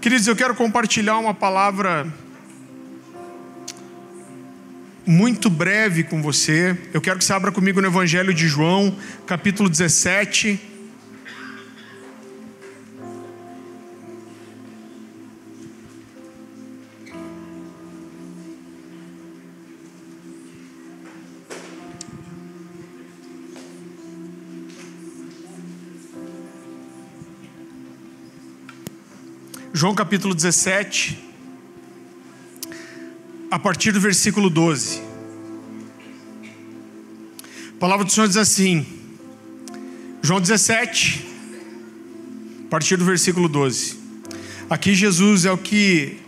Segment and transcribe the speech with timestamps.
[0.00, 2.06] Queridos, eu quero compartilhar uma palavra
[5.04, 6.78] muito breve com você.
[6.94, 10.67] Eu quero que você abra comigo no Evangelho de João, capítulo 17.
[29.78, 31.16] João capítulo 17,
[33.48, 35.00] a partir do versículo 12.
[37.76, 38.84] A palavra do Senhor diz assim,
[40.20, 41.24] João 17,
[42.66, 43.96] a partir do versículo 12.
[44.68, 46.18] Aqui Jesus é o que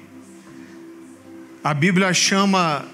[1.65, 2.87] a Bíblia chama,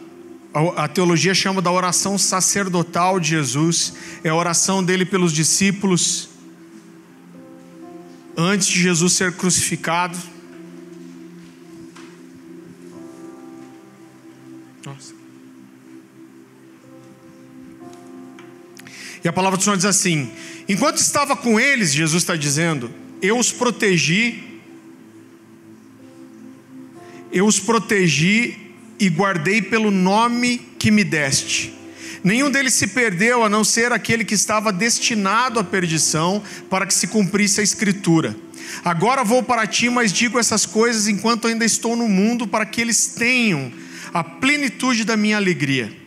[0.74, 3.92] a teologia chama da oração sacerdotal de Jesus,
[4.24, 6.30] é a oração dele pelos discípulos
[8.34, 10.35] antes de Jesus ser crucificado.
[19.26, 20.30] E a palavra do Senhor diz assim:
[20.68, 22.88] enquanto estava com eles, Jesus está dizendo,
[23.20, 24.60] eu os protegi,
[27.32, 28.56] eu os protegi
[29.00, 31.74] e guardei pelo nome que me deste.
[32.22, 36.94] Nenhum deles se perdeu, a não ser aquele que estava destinado à perdição, para que
[36.94, 38.36] se cumprisse a Escritura.
[38.84, 42.80] Agora vou para ti, mas digo essas coisas enquanto ainda estou no mundo, para que
[42.80, 43.72] eles tenham
[44.14, 46.05] a plenitude da minha alegria.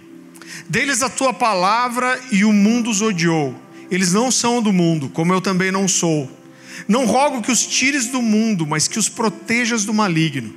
[0.70, 3.60] Deles a tua palavra e o mundo os odiou.
[3.90, 6.30] Eles não são do mundo, como eu também não sou.
[6.88, 10.54] Não rogo que os tires do mundo, mas que os protejas do maligno.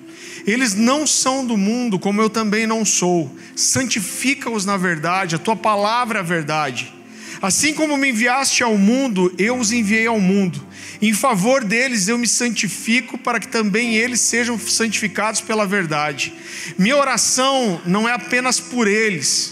[0.47, 3.35] Eles não são do mundo, como eu também não sou.
[3.57, 6.93] Santifica-os na verdade, a tua palavra é a verdade.
[7.41, 10.65] Assim como me enviaste ao mundo, eu os enviei ao mundo.
[11.01, 16.35] Em favor deles eu me santifico, para que também eles sejam santificados pela verdade.
[16.79, 19.52] Minha oração não é apenas por eles,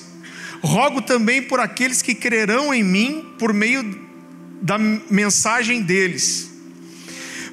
[0.62, 3.82] rogo também por aqueles que crerão em mim por meio
[4.60, 6.50] da mensagem deles.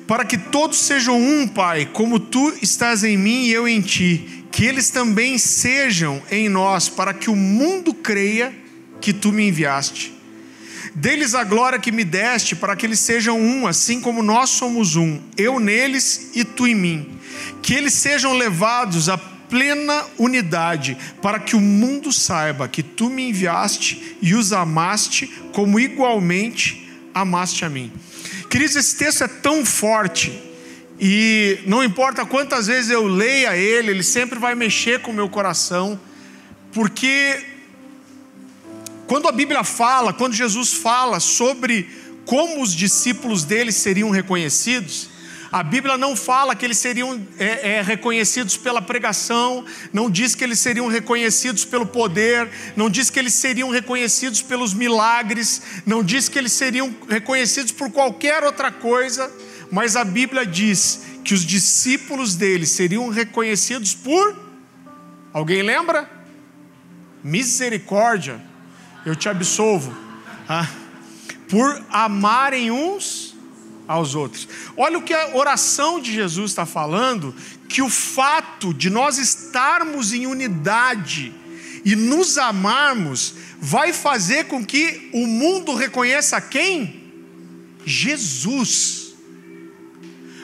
[0.05, 4.45] Para que todos sejam um, Pai, como tu estás em mim e eu em ti,
[4.51, 8.53] que eles também sejam em nós, para que o mundo creia
[9.01, 10.13] que tu me enviaste.
[10.95, 14.95] Deles a glória que me deste, para que eles sejam um, assim como nós somos
[14.95, 17.19] um, eu neles e tu em mim.
[17.61, 19.17] Que eles sejam levados à
[19.49, 25.79] plena unidade, para que o mundo saiba que tu me enviaste e os amaste, como
[25.79, 27.91] igualmente amaste a mim.
[28.49, 30.31] Queridos, esse texto é tão forte,
[30.99, 35.29] e não importa quantas vezes eu leia ele, ele sempre vai mexer com o meu
[35.29, 35.99] coração,
[36.73, 37.43] porque
[39.05, 41.87] quando a Bíblia fala, quando Jesus fala sobre
[42.25, 45.09] como os discípulos dele seriam reconhecidos,
[45.51, 50.43] a Bíblia não fala que eles seriam é, é, reconhecidos pela pregação, não diz que
[50.43, 56.27] eles seriam reconhecidos pelo poder, não diz que eles seriam reconhecidos pelos milagres, não diz
[56.29, 59.31] que eles seriam reconhecidos por qualquer outra coisa,
[59.71, 64.47] mas a Bíblia diz que os discípulos dele seriam reconhecidos por.
[65.33, 66.09] Alguém lembra?
[67.23, 68.41] Misericórdia
[69.07, 69.95] eu te absolvo,
[70.49, 70.67] ah,
[71.49, 73.26] por amarem uns
[73.87, 74.47] aos outros.
[74.75, 77.33] Olha o que a oração de Jesus está falando:
[77.69, 81.33] que o fato de nós estarmos em unidade
[81.85, 87.03] e nos amarmos vai fazer com que o mundo reconheça quem?
[87.85, 89.15] Jesus.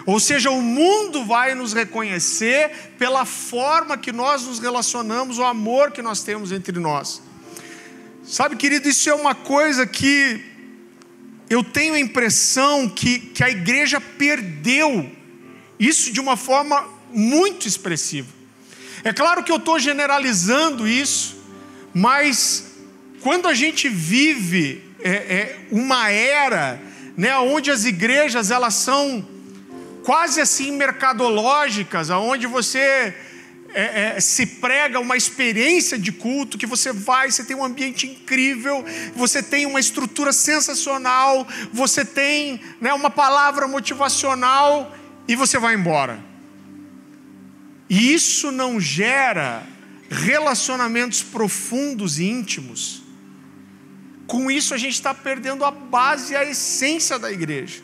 [0.06, 5.92] Ou seja, o mundo vai nos reconhecer pela forma que nós nos relacionamos, o amor
[5.92, 7.22] que nós temos entre nós.
[8.24, 10.53] Sabe, querido, isso é uma coisa que
[11.50, 15.10] eu tenho a impressão que, que a igreja perdeu
[15.80, 18.30] isso de uma forma muito expressiva.
[19.04, 21.38] É claro que eu estou generalizando isso,
[21.94, 22.74] mas
[23.22, 26.82] quando a gente vive é, é, uma era
[27.18, 29.28] né, onde as igrejas elas são
[30.04, 33.14] quase assim mercadológicas, aonde você
[33.74, 38.08] é, é, se prega uma experiência de culto, que você vai, você tem um ambiente
[38.08, 38.86] incrível,
[39.16, 44.96] você tem uma estrutura sensacional, você tem né, uma palavra motivacional
[45.28, 46.24] e você vai embora.
[47.90, 49.64] E isso não gera
[50.10, 53.04] relacionamentos profundos e íntimos.
[54.28, 57.82] Com isso a gente está perdendo a base e a essência da igreja.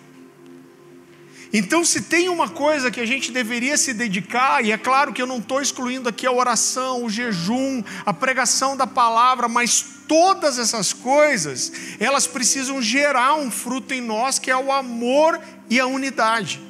[1.51, 5.21] Então, se tem uma coisa que a gente deveria se dedicar, e é claro que
[5.21, 10.59] eu não estou excluindo aqui a oração, o jejum, a pregação da palavra, mas todas
[10.59, 15.87] essas coisas, elas precisam gerar um fruto em nós que é o amor e a
[15.87, 16.61] unidade.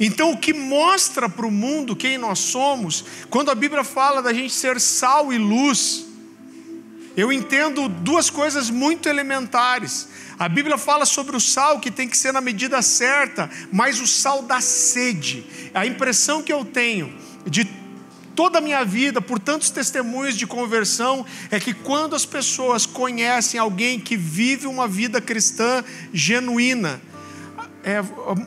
[0.00, 4.32] Então, o que mostra para o mundo quem nós somos, quando a Bíblia fala da
[4.32, 6.07] gente ser sal e luz,
[7.18, 10.08] eu entendo duas coisas muito elementares.
[10.38, 14.06] A Bíblia fala sobre o sal que tem que ser na medida certa, mas o
[14.06, 15.44] sal dá sede.
[15.74, 17.12] A impressão que eu tenho
[17.44, 17.68] de
[18.36, 23.58] toda a minha vida, por tantos testemunhos de conversão, é que quando as pessoas conhecem
[23.58, 25.82] alguém que vive uma vida cristã
[26.12, 27.02] genuína,
[27.82, 28.00] é,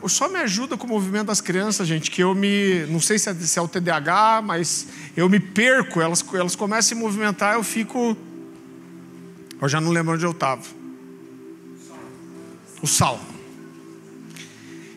[0.08, 2.86] só me ajuda com o movimento das crianças, gente, que eu me.
[2.88, 4.88] Não sei se é, se é o TDAH, mas
[5.18, 8.16] eu me perco, elas, elas começam a se movimentar, eu fico.
[9.62, 10.64] Eu já não lembro onde eu estava.
[12.82, 13.22] O sal.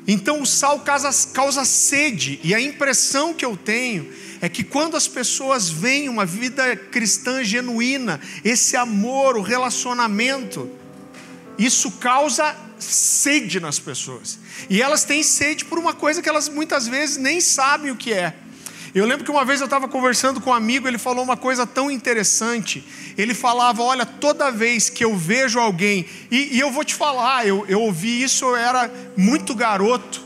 [0.06, 4.96] Então o sal causa, causa sede, e a impressão que eu tenho é que quando
[4.96, 10.70] as pessoas veem uma vida cristã genuína, esse amor, o relacionamento,
[11.58, 14.38] isso causa sede nas pessoas.
[14.69, 18.12] E elas têm sede por uma coisa que elas muitas vezes nem sabem o que
[18.12, 18.34] é.
[18.94, 21.67] Eu lembro que uma vez eu estava conversando com um amigo, ele falou uma coisa
[21.67, 22.85] tão interessante.
[23.19, 27.46] Ele falava: Olha, toda vez que eu vejo alguém, e, e eu vou te falar,
[27.46, 30.25] eu, eu ouvi isso, eu era muito garoto.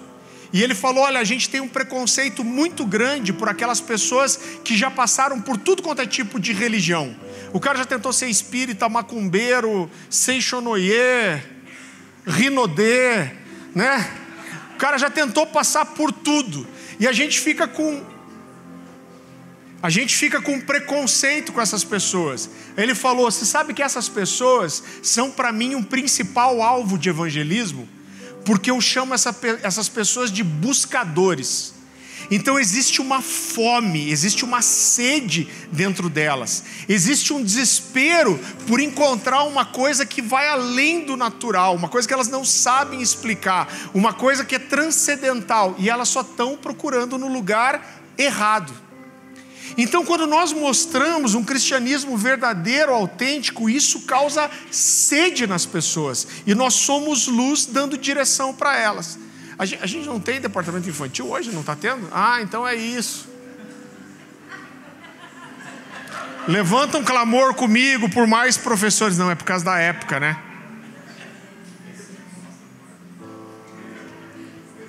[0.53, 4.77] E ele falou: olha, a gente tem um preconceito muito grande por aquelas pessoas que
[4.77, 7.15] já passaram por tudo quanto é tipo de religião.
[7.53, 11.43] O cara já tentou ser espírita, macumbeiro, seixonoye,
[12.27, 13.31] rinodê,
[13.75, 14.11] né?
[14.75, 16.67] O cara já tentou passar por tudo.
[16.99, 18.18] E a gente fica com.
[19.81, 22.51] A gente fica com preconceito com essas pessoas.
[22.77, 27.89] Ele falou: você sabe que essas pessoas são para mim um principal alvo de evangelismo?
[28.49, 31.75] porque eu chamo essa, essas pessoas de buscadores.
[32.31, 39.67] Então existe uma fome, existe uma sede dentro delas, existe um desespero por encontrar uma
[39.67, 44.47] coisa que vai além do natural, uma coisa que elas não sabem explicar, uma coisa
[44.47, 48.73] que é transcendental e elas só estão procurando no lugar errado.
[49.77, 56.27] Então, quando nós mostramos um cristianismo verdadeiro, autêntico, isso causa sede nas pessoas.
[56.47, 59.19] E nós somos luz dando direção para elas.
[59.59, 62.09] A gente, não tem departamento infantil hoje, não está tendo?
[62.13, 63.29] Ah, então é isso.
[66.47, 69.19] Levanta um clamor comigo por mais professores.
[69.19, 70.39] Não, é por causa da época, né?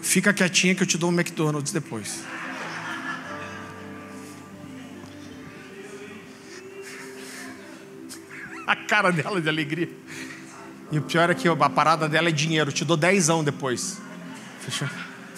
[0.01, 2.19] Fica quietinha que eu te dou um McDonald's depois.
[8.69, 9.89] A cara dela de alegria.
[10.91, 12.69] E o pior é que a parada dela é dinheiro.
[12.69, 13.97] Eu te dou dezão depois.
[14.61, 14.87] Fechou?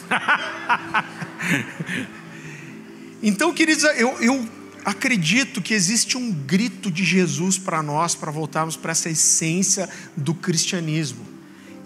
[3.23, 4.49] então, queridos, eu, eu
[4.83, 10.33] acredito que existe um grito de Jesus para nós, para voltarmos para essa essência do
[10.33, 11.25] cristianismo.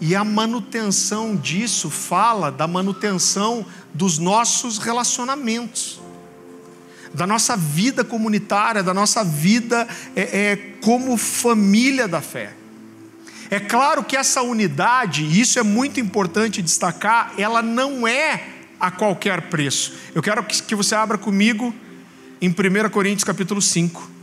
[0.00, 3.64] E a manutenção disso fala da manutenção
[3.94, 6.00] dos nossos relacionamentos
[7.16, 12.52] da nossa vida comunitária, da nossa vida é, é, como família da fé.
[13.50, 18.44] É claro que essa unidade, e isso é muito importante destacar, ela não é
[18.78, 19.94] a qualquer preço.
[20.14, 21.74] Eu quero que você abra comigo
[22.40, 24.15] em 1 Coríntios capítulo 5.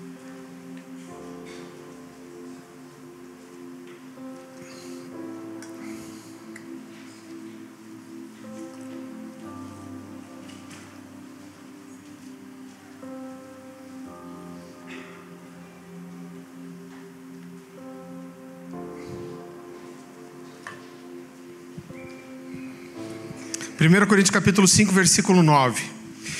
[23.84, 25.84] 1 Coríntios capítulo 5, versículo 9.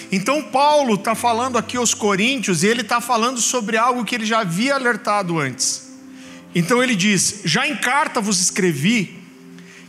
[0.10, 4.26] Então Paulo está falando aqui aos Coríntios e ele está falando sobre algo que ele
[4.26, 5.90] já havia alertado antes.
[6.56, 9.20] Então ele diz: Já em carta vos escrevi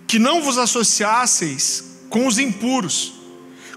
[0.04, 3.20] que não vos associasseis com os impuros.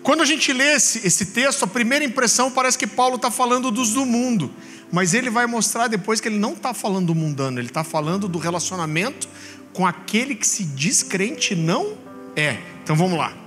[0.01, 3.69] Quando a gente lê esse, esse texto, a primeira impressão parece que Paulo está falando
[3.69, 4.51] dos do mundo,
[4.91, 8.27] mas ele vai mostrar depois que ele não está falando do mundano, ele está falando
[8.27, 9.29] do relacionamento
[9.71, 11.95] com aquele que se diz crente não
[12.35, 12.57] é.
[12.81, 13.46] Então vamos lá.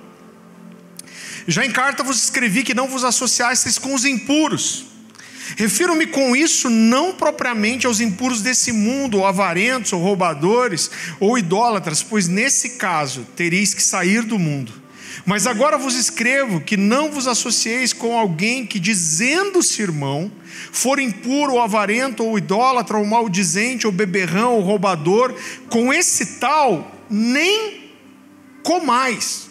[1.51, 4.85] Já em carta vos escrevi que não vos associasseis com os impuros.
[5.57, 10.89] Refiro-me com isso não propriamente aos impuros desse mundo, ou avarentos, ou roubadores,
[11.19, 14.73] ou idólatras, pois nesse caso tereis que sair do mundo.
[15.27, 20.31] Mas agora vos escrevo que não vos associeis com alguém que, dizendo-se irmão,
[20.71, 25.35] for impuro, ou avarento, ou idólatra, ou maldizente, ou beberrão, ou roubador,
[25.69, 27.91] com esse tal nem
[28.63, 29.50] comais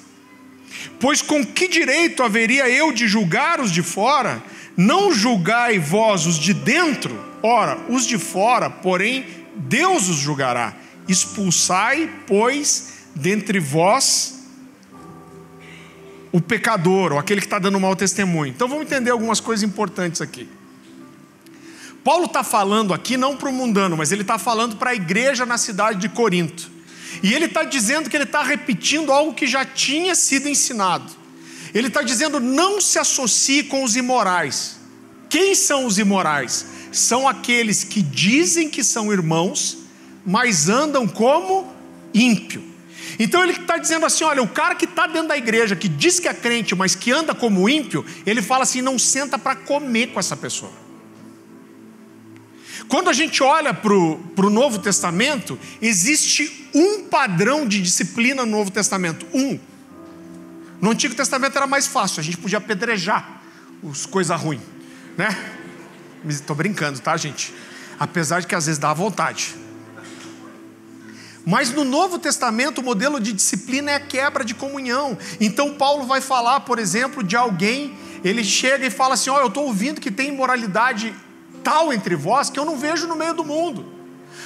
[0.99, 4.41] Pois com que direito haveria eu de julgar os de fora?
[4.75, 7.17] Não julgai vós os de dentro?
[7.41, 10.73] Ora, os de fora, porém, Deus os julgará.
[11.07, 14.39] Expulsai, pois, dentre vós
[16.31, 18.51] o pecador, ou aquele que está dando mau testemunho.
[18.51, 20.47] Então vamos entender algumas coisas importantes aqui.
[22.03, 25.45] Paulo está falando aqui não para o mundano, mas ele está falando para a igreja
[25.45, 26.71] na cidade de Corinto.
[27.21, 31.11] E ele está dizendo que ele está repetindo algo que já tinha sido ensinado.
[31.73, 34.77] Ele está dizendo: não se associe com os imorais.
[35.29, 36.65] Quem são os imorais?
[36.91, 39.77] São aqueles que dizem que são irmãos,
[40.25, 41.71] mas andam como
[42.13, 42.63] ímpio.
[43.19, 46.19] Então ele está dizendo assim: olha, o cara que está dentro da igreja, que diz
[46.19, 50.07] que é crente, mas que anda como ímpio, ele fala assim: não senta para comer
[50.07, 50.88] com essa pessoa.
[52.89, 58.71] Quando a gente olha para o Novo Testamento, existe um padrão de disciplina no Novo
[58.71, 59.27] Testamento.
[59.31, 59.59] Um.
[60.81, 63.43] No Antigo Testamento era mais fácil, a gente podia apedrejar
[63.83, 64.61] os coisas ruins,
[65.15, 65.29] né?
[66.27, 67.53] Estou brincando, tá, gente?
[67.99, 69.55] Apesar de que às vezes dá vontade.
[71.45, 75.15] Mas no Novo Testamento o modelo de disciplina é a quebra de comunhão.
[75.39, 79.41] Então Paulo vai falar, por exemplo, de alguém, ele chega e fala assim: Ó, oh,
[79.41, 81.13] eu estou ouvindo que tem imoralidade
[81.63, 83.85] tal entre vós que eu não vejo no meio do mundo,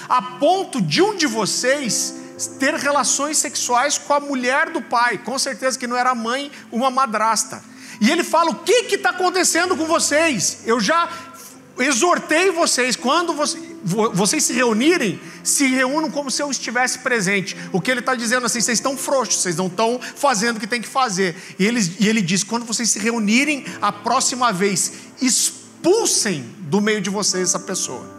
[0.08, 2.16] a ponto de um de vocês
[2.60, 6.90] ter relações sexuais com a mulher do pai, com certeza que não era mãe, uma
[6.90, 7.64] madrasta.
[8.02, 10.60] E ele fala: O que está acontecendo com vocês?
[10.66, 11.10] Eu já
[11.78, 13.34] exortei vocês, quando
[14.14, 17.58] vocês se reunirem, se reúnam como se eu estivesse presente.
[17.72, 20.68] O que ele está dizendo assim, vocês estão frouxos, vocês não estão fazendo o que
[20.68, 21.36] tem que fazer.
[21.58, 24.94] E ele, e ele diz: quando vocês se reunirem a próxima vez,
[25.84, 28.10] expulsem do meio de vocês essa pessoa.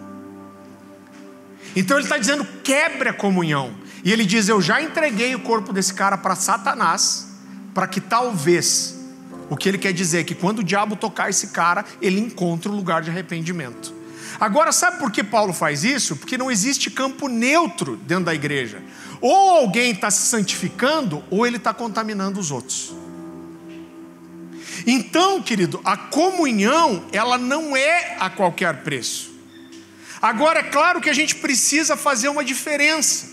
[1.74, 3.74] Então ele está dizendo: quebre a comunhão.
[4.04, 7.26] E ele diz: Eu já entreguei o corpo desse cara para Satanás,
[7.72, 8.94] para que talvez,
[9.48, 12.70] o que ele quer dizer é que quando o diabo tocar esse cara, ele encontre
[12.70, 13.94] um lugar de arrependimento.
[14.38, 16.16] Agora, sabe por que Paulo faz isso?
[16.16, 18.82] Porque não existe campo neutro dentro da igreja.
[19.20, 22.92] Ou alguém está se santificando, ou ele está contaminando os outros.
[24.86, 29.32] Então, querido, a comunhão, ela não é a qualquer preço.
[30.20, 33.28] Agora, é claro que a gente precisa fazer uma diferença.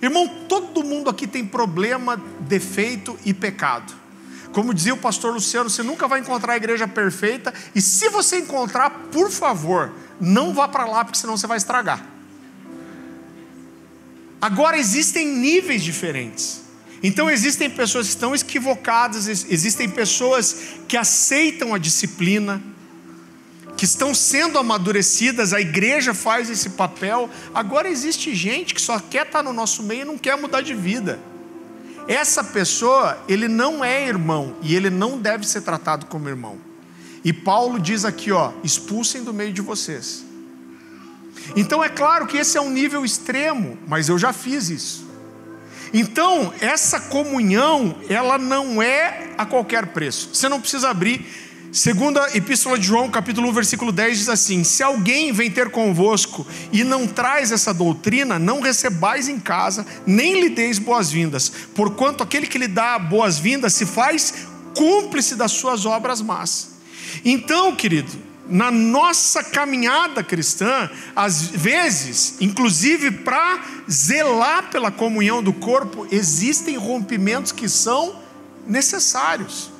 [0.00, 3.92] Irmão, todo mundo aqui tem problema, defeito e pecado.
[4.52, 8.38] Como dizia o pastor Luciano, você nunca vai encontrar a igreja perfeita, e se você
[8.38, 12.04] encontrar, por favor, não vá para lá, porque senão você vai estragar.
[14.40, 16.67] Agora, existem níveis diferentes.
[17.02, 20.56] Então, existem pessoas que estão equivocadas, existem pessoas
[20.88, 22.60] que aceitam a disciplina,
[23.76, 27.30] que estão sendo amadurecidas, a igreja faz esse papel.
[27.54, 30.74] Agora existe gente que só quer estar no nosso meio e não quer mudar de
[30.74, 31.20] vida.
[32.08, 36.58] Essa pessoa, ele não é irmão e ele não deve ser tratado como irmão.
[37.24, 40.24] E Paulo diz aqui, ó, expulsem do meio de vocês.
[41.54, 45.07] Então é claro que esse é um nível extremo, mas eu já fiz isso.
[45.92, 50.30] Então, essa comunhão, ela não é a qualquer preço.
[50.34, 51.26] Você não precisa abrir
[51.70, 56.46] Segunda Epístola de João, capítulo 1, versículo 10 diz assim: Se alguém vem ter convosco
[56.72, 62.46] e não traz essa doutrina, não recebais em casa, nem lhe deis boas-vindas, porquanto aquele
[62.46, 66.70] que lhe dá boas-vindas se faz cúmplice das suas obras más.
[67.22, 68.10] Então, querido,
[68.48, 77.52] na nossa caminhada cristã, às vezes, inclusive para zelar pela comunhão do corpo, existem rompimentos
[77.52, 78.16] que são
[78.66, 79.70] necessários.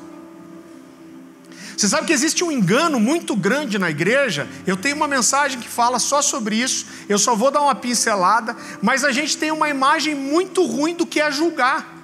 [1.79, 4.49] Você sabe que existe um engano muito grande na igreja.
[4.67, 6.87] Eu tenho uma mensagem que fala só sobre isso.
[7.09, 8.57] Eu só vou dar uma pincelada.
[8.83, 11.97] Mas a gente tem uma imagem muito ruim do que é julgar.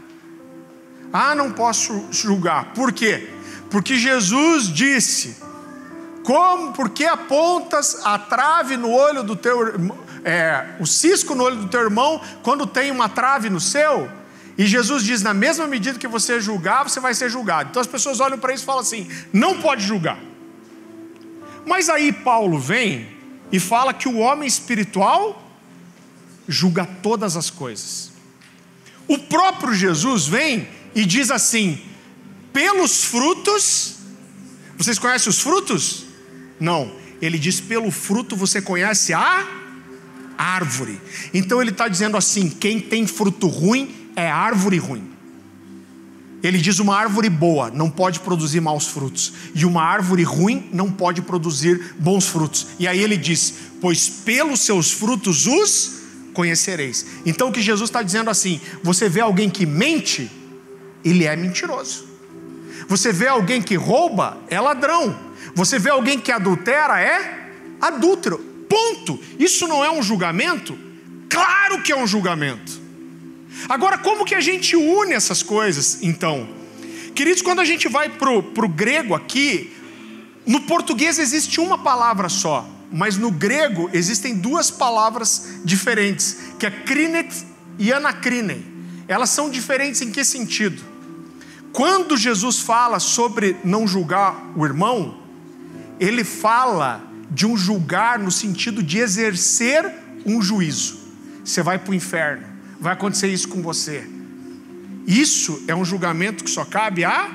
[1.12, 2.72] Ah, não posso julgar.
[2.72, 3.28] Por quê?
[3.68, 5.36] Porque Jesus disse:
[6.24, 6.72] Como?
[6.72, 9.58] Porque apontas a trave no olho do teu
[10.24, 14.10] é, o cisco no olho do teu irmão quando tem uma trave no seu?
[14.56, 17.68] E Jesus diz: na mesma medida que você julgar, você vai ser julgado.
[17.70, 20.18] Então as pessoas olham para isso e falam assim: não pode julgar.
[21.66, 23.06] Mas aí Paulo vem
[23.52, 25.42] e fala que o homem espiritual
[26.48, 28.12] julga todas as coisas.
[29.06, 31.78] O próprio Jesus vem e diz assim:
[32.50, 33.96] pelos frutos,
[34.78, 36.03] vocês conhecem os frutos?
[36.64, 36.90] Não.
[37.20, 39.46] Ele diz: pelo fruto você conhece a
[40.36, 40.98] árvore.
[41.32, 45.10] Então ele está dizendo assim: quem tem fruto ruim é árvore ruim.
[46.42, 50.90] Ele diz: uma árvore boa não pode produzir maus frutos, e uma árvore ruim não
[50.90, 52.66] pode produzir bons frutos.
[52.78, 56.02] E aí ele diz: pois pelos seus frutos os
[56.32, 57.04] conhecereis.
[57.26, 60.30] Então o que Jesus está dizendo assim: você vê alguém que mente,
[61.04, 62.14] ele é mentiroso.
[62.88, 65.33] Você vê alguém que rouba, é ladrão.
[65.54, 68.38] Você vê alguém que adultera, é adúltero.
[68.68, 69.20] Ponto.
[69.38, 70.76] Isso não é um julgamento?
[71.28, 72.80] Claro que é um julgamento.
[73.68, 76.48] Agora, como que a gente une essas coisas, então?
[77.14, 79.72] Queridos, quando a gente vai para o grego aqui,
[80.44, 86.70] no português existe uma palavra só, mas no grego existem duas palavras diferentes, que é
[86.70, 87.32] krinet
[87.78, 88.64] e anakrine.
[89.06, 90.82] Elas são diferentes em que sentido?
[91.72, 95.23] Quando Jesus fala sobre não julgar o irmão,
[95.98, 99.90] ele fala de um julgar no sentido de exercer
[100.24, 100.98] um juízo.
[101.44, 102.44] Você vai para o inferno,
[102.80, 104.08] vai acontecer isso com você.
[105.06, 107.30] Isso é um julgamento que só cabe a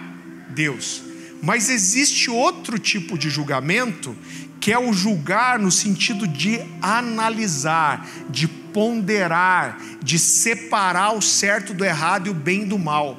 [0.50, 1.04] Deus.
[1.42, 4.16] Mas existe outro tipo de julgamento
[4.60, 11.86] que é o julgar no sentido de analisar, de ponderar, de separar o certo do
[11.86, 13.18] errado e o bem do mal.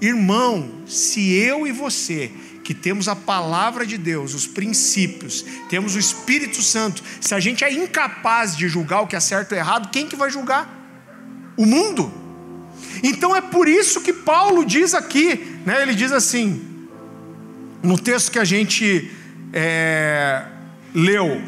[0.00, 2.30] Irmão, se eu e você,
[2.64, 7.62] que temos a palavra de Deus, os princípios, temos o Espírito Santo, se a gente
[7.62, 10.66] é incapaz de julgar o que é certo ou errado, quem que vai julgar?
[11.56, 12.12] O mundo.
[13.02, 16.88] Então é por isso que Paulo diz aqui, né, ele diz assim,
[17.82, 19.10] no texto que a gente
[19.52, 20.42] é,
[20.94, 21.42] leu,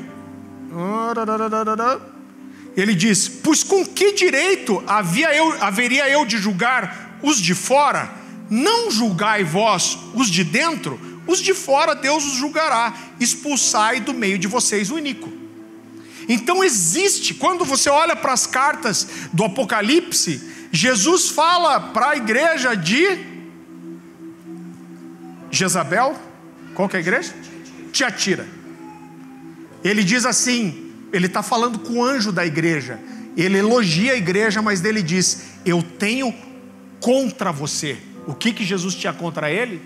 [2.76, 8.25] ele diz: Pois com que direito havia eu, haveria eu de julgar os de fora?
[8.48, 14.38] Não julgai vós os de dentro, os de fora Deus os julgará, expulsai do meio
[14.38, 15.32] de vocês o iníquo.
[16.28, 20.40] Então existe, quando você olha para as cartas do Apocalipse,
[20.72, 23.36] Jesus fala para a igreja de
[25.50, 26.16] Jezabel,
[26.74, 27.32] qual que é a igreja?
[27.92, 28.46] Tiatira.
[29.84, 32.98] Ele diz assim, ele está falando com o anjo da igreja,
[33.36, 36.34] ele elogia a igreja, mas ele diz: Eu tenho
[37.00, 37.98] contra você.
[38.26, 39.80] O que, que Jesus tinha contra ele?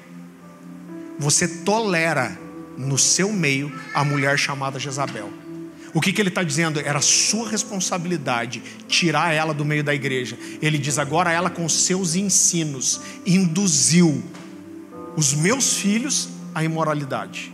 [1.18, 2.38] Você tolera
[2.76, 5.30] no seu meio a mulher chamada Jezabel.
[5.92, 6.80] O que, que ele está dizendo?
[6.80, 10.38] Era sua responsabilidade tirar ela do meio da igreja.
[10.62, 14.22] Ele diz: agora ela, com seus ensinos, induziu
[15.16, 17.52] os meus filhos à imoralidade.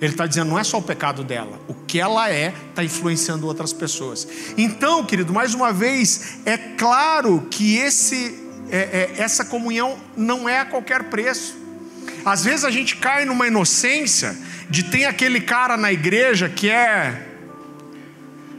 [0.00, 3.46] Ele está dizendo, não é só o pecado dela, o que ela é está influenciando
[3.46, 4.28] outras pessoas.
[4.56, 8.37] Então, querido, mais uma vez, é claro que esse,
[8.70, 11.56] é, é, essa comunhão não é a qualquer preço.
[12.24, 14.36] Às vezes a gente cai numa inocência
[14.68, 17.26] de tem aquele cara na igreja que é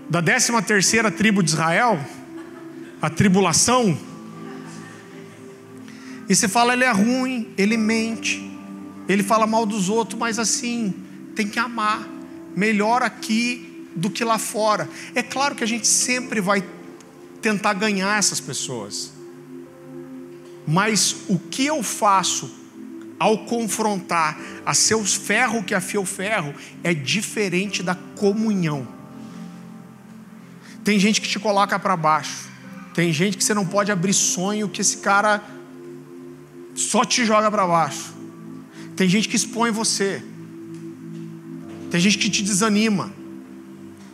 [0.09, 1.99] da 13 terceira tribo de Israel,
[3.01, 3.97] a tribulação,
[6.29, 8.55] e você fala, ele é ruim, ele mente,
[9.07, 10.93] ele fala mal dos outros, mas assim,
[11.35, 12.07] tem que amar.
[12.55, 14.87] Melhor aqui do que lá fora.
[15.15, 16.63] É claro que a gente sempre vai
[17.41, 19.11] tentar ganhar essas pessoas.
[20.69, 22.47] Mas o que eu faço
[23.17, 26.53] ao confrontar a seus ferro que afia o ferro
[26.83, 28.87] é diferente da comunhão.
[30.83, 32.47] Tem gente que te coloca para baixo.
[32.93, 35.43] Tem gente que você não pode abrir sonho que esse cara
[36.75, 38.13] só te joga para baixo.
[38.95, 40.23] Tem gente que expõe você.
[41.89, 43.11] Tem gente que te desanima.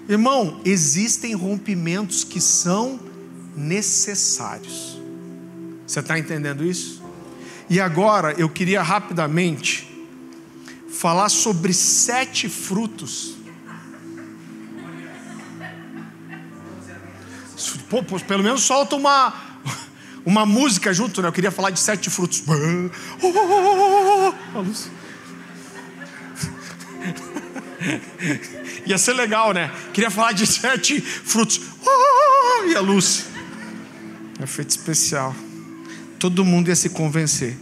[0.08, 2.98] Irmão, existem rompimentos que são
[3.58, 4.94] necessários.
[5.86, 7.04] Você está entendendo isso?
[7.69, 9.88] E agora eu queria rapidamente
[10.89, 13.36] falar sobre sete frutos.
[17.89, 19.34] Pô, pelo menos solta uma,
[20.26, 21.28] uma música junto, né?
[21.28, 22.43] Eu queria falar de sete frutos.
[28.86, 29.71] Ia ser legal, né?
[29.93, 31.62] Queria falar de sete frutos.
[32.67, 33.26] E a luz.
[34.41, 35.36] Efeito especial.
[36.19, 37.58] Todo mundo ia se convencer.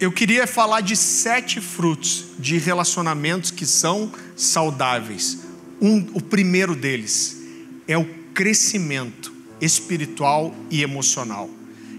[0.00, 5.38] Eu queria falar de sete frutos de relacionamentos que são saudáveis.
[5.80, 7.36] Um, o primeiro deles
[7.86, 11.50] é o crescimento espiritual e emocional.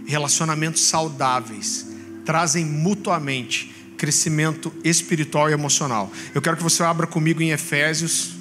[0.05, 1.87] Relacionamentos saudáveis
[2.25, 6.09] trazem mutuamente crescimento espiritual e emocional.
[6.33, 8.38] Eu quero que você abra comigo em Efésios.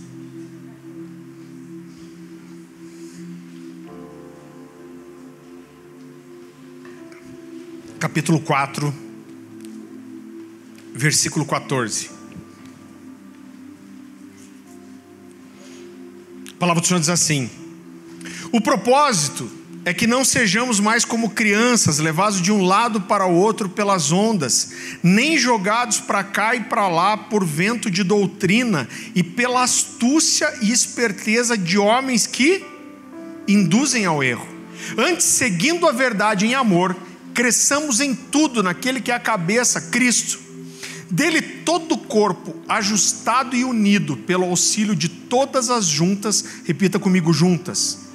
[7.98, 8.94] Capítulo 4,
[10.94, 12.10] versículo 14.
[16.50, 17.50] A palavra do Senhor diz assim:
[18.52, 19.50] o propósito
[19.84, 24.12] é que não sejamos mais como crianças, levados de um lado para o outro pelas
[24.12, 24.70] ondas,
[25.02, 30.70] nem jogados para cá e para lá por vento de doutrina e pela astúcia e
[30.70, 32.64] esperteza de homens que
[33.48, 34.46] induzem ao erro.
[34.96, 36.96] Antes, seguindo a verdade em amor,
[37.38, 40.40] cresçamos em tudo naquele que é a cabeça, Cristo.
[41.08, 47.32] Dele todo o corpo, ajustado e unido pelo auxílio de todas as juntas, repita comigo,
[47.32, 48.08] juntas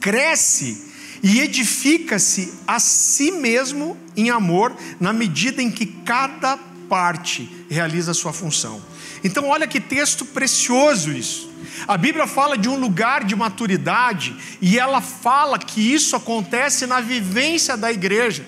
[0.00, 0.82] cresce
[1.22, 6.56] e edifica-se a si mesmo em amor, na medida em que cada
[6.88, 8.80] parte realiza a sua função.
[9.22, 11.50] Então, olha que texto precioso isso.
[11.86, 17.00] A Bíblia fala de um lugar de maturidade e ela fala que isso acontece na
[17.00, 18.44] vivência da igreja.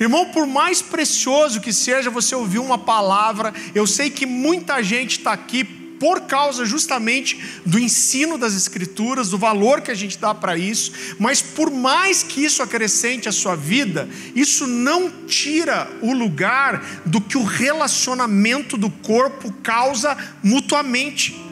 [0.00, 5.18] Irmão, por mais precioso que seja você ouvir uma palavra, eu sei que muita gente
[5.18, 10.34] está aqui por causa justamente do ensino das Escrituras, do valor que a gente dá
[10.34, 16.12] para isso, mas por mais que isso acrescente a sua vida, isso não tira o
[16.12, 21.47] lugar do que o relacionamento do corpo causa mutuamente.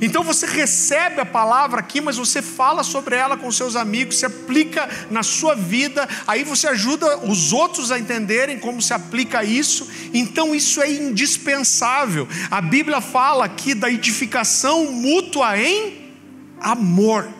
[0.00, 4.26] Então você recebe a palavra aqui, mas você fala sobre ela com seus amigos, se
[4.26, 9.88] aplica na sua vida, aí você ajuda os outros a entenderem como se aplica isso.
[10.12, 12.28] Então isso é indispensável.
[12.50, 16.12] A Bíblia fala aqui da edificação mútua em
[16.60, 17.37] amor.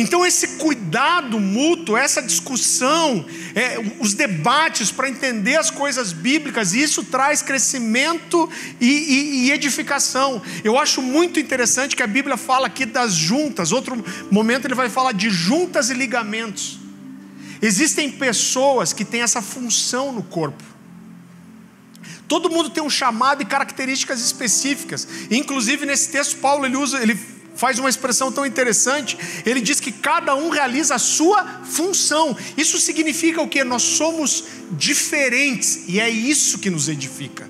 [0.00, 3.22] Então, esse cuidado mútuo, essa discussão,
[3.54, 8.48] é, os debates para entender as coisas bíblicas, isso traz crescimento
[8.80, 10.40] e, e, e, edificação.
[10.64, 14.88] Eu acho muito interessante que a Bíblia fala aqui das juntas, outro momento ele vai
[14.88, 16.78] falar de juntas e ligamentos.
[17.60, 20.64] Existem pessoas que têm essa função no corpo.
[22.26, 25.06] Todo mundo tem um chamado e características específicas.
[25.30, 27.20] Inclusive nesse texto Paulo ele usa, ele
[27.60, 29.18] faz uma expressão tão interessante.
[29.44, 32.34] Ele diz que cada um realiza a sua função.
[32.56, 33.62] Isso significa o que?
[33.62, 37.46] Nós somos diferentes e é isso que nos edifica.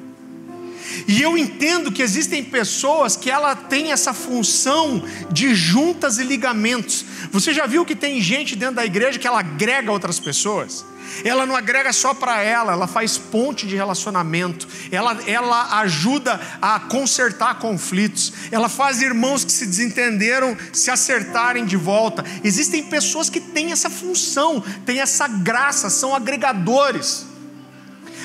[1.07, 7.05] E eu entendo que existem pessoas que ela tem essa função de juntas e ligamentos.
[7.31, 10.85] Você já viu que tem gente dentro da igreja que ela agrega outras pessoas?
[11.25, 16.81] Ela não agrega só para ela, ela faz ponte de relacionamento, ela, ela ajuda a
[16.81, 22.25] consertar conflitos, ela faz irmãos que se desentenderam se acertarem de volta.
[22.43, 27.27] Existem pessoas que têm essa função, têm essa graça, são agregadores.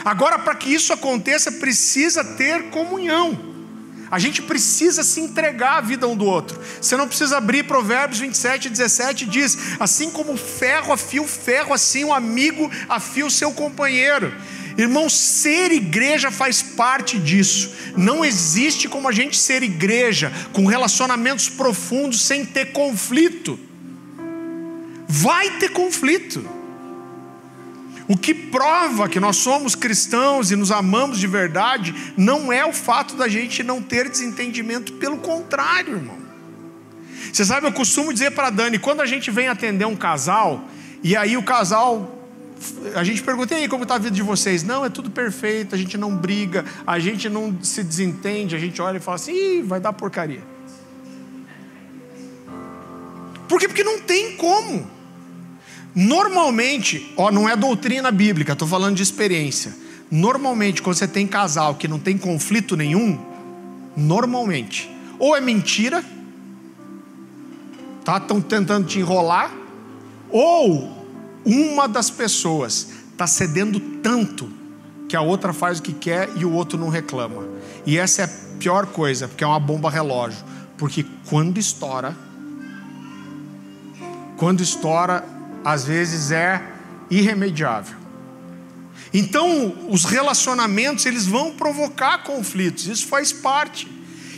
[0.04, 3.55] Agora, para que isso aconteça, precisa ter comunhão.
[4.10, 6.60] A gente precisa se entregar à vida um do outro.
[6.80, 11.74] Você não precisa abrir Provérbios 27, 17, diz: Assim como o ferro afia o ferro,
[11.74, 14.34] assim o amigo afia o seu companheiro.
[14.78, 17.72] Irmão, ser igreja faz parte disso.
[17.96, 23.58] Não existe como a gente ser igreja com relacionamentos profundos sem ter conflito.
[25.08, 26.55] Vai ter conflito.
[28.08, 32.72] O que prova que nós somos cristãos e nos amamos de verdade não é o
[32.72, 36.18] fato da gente não ter desentendimento, pelo contrário, irmão.
[37.34, 40.64] Você sabe, eu costumo dizer para Dani, quando a gente vem atender um casal,
[41.04, 42.24] e aí o casal,
[42.94, 44.64] a gente pergunta, e aí, como está a vida de vocês?
[44.64, 48.80] Não, é tudo perfeito, a gente não briga, a gente não se desentende, a gente
[48.82, 50.44] olha e fala assim, Ih, vai dar porcaria.
[53.48, 53.68] Por quê?
[53.68, 54.95] Porque não tem como.
[55.96, 59.74] Normalmente, ó, não é doutrina bíblica, estou falando de experiência.
[60.12, 63.18] Normalmente, quando você tem casal que não tem conflito nenhum,
[63.96, 66.04] normalmente, ou é mentira,
[68.04, 68.18] tá?
[68.18, 69.52] Estão tentando te enrolar,
[70.30, 71.08] ou
[71.46, 74.50] uma das pessoas está cedendo tanto
[75.08, 77.48] que a outra faz o que quer e o outro não reclama.
[77.86, 78.30] E essa é a
[78.60, 80.44] pior coisa, porque é uma bomba relógio.
[80.78, 82.16] Porque quando estoura,
[84.36, 85.24] quando estoura,
[85.66, 86.62] às vezes é
[87.10, 87.98] irremediável.
[89.12, 93.88] Então, os relacionamentos, eles vão provocar conflitos, isso faz parte.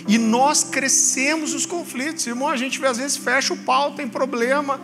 [0.08, 2.26] E nós crescemos os conflitos.
[2.26, 4.80] Irmão, a gente às vezes fecha o pau, tem problema.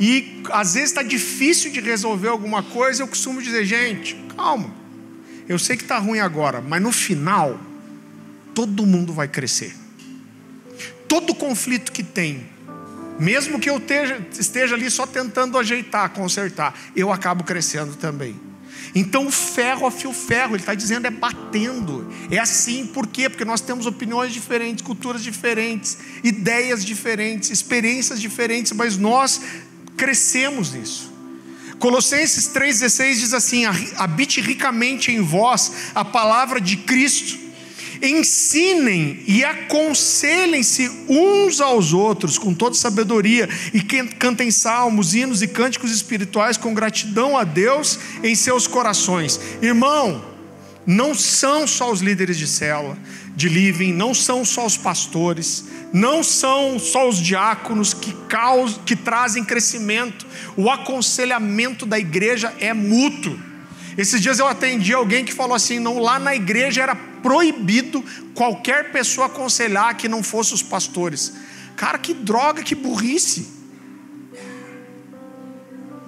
[0.00, 3.02] E às vezes está difícil de resolver alguma coisa.
[3.02, 4.70] Eu costumo dizer, gente, calma.
[5.46, 7.60] Eu sei que está ruim agora, mas no final,
[8.54, 9.76] todo mundo vai crescer.
[11.06, 12.46] Todo conflito que tem,
[13.18, 13.82] mesmo que eu
[14.38, 18.38] esteja, ali só tentando ajeitar, consertar, eu acabo crescendo também.
[18.94, 22.10] Então o ferro afia o ferro, ele está dizendo é batendo.
[22.30, 23.28] É assim, por quê?
[23.28, 29.40] Porque nós temos opiniões diferentes, culturas diferentes, ideias diferentes, experiências diferentes, mas nós
[29.96, 31.12] crescemos nisso.
[31.78, 33.64] Colossenses 3,16 diz assim:
[33.96, 37.45] habite ricamente em vós a palavra de Cristo
[38.02, 45.90] ensinem e aconselhem-se uns aos outros com toda sabedoria e cantem salmos, hinos e cânticos
[45.90, 49.40] espirituais com gratidão a Deus em seus corações.
[49.62, 50.36] Irmão,
[50.86, 52.96] não são só os líderes de célula,
[53.34, 58.14] de living, não são só os pastores, não são só os diáconos que,
[58.84, 63.38] que trazem crescimento, o aconselhamento da igreja é mútuo.
[63.98, 66.94] Esses dias eu atendi alguém que falou assim: não, lá na igreja era
[67.26, 68.04] proibido
[68.36, 71.32] qualquer pessoa aconselhar que não fosse os pastores.
[71.74, 73.48] Cara, que droga, que burrice.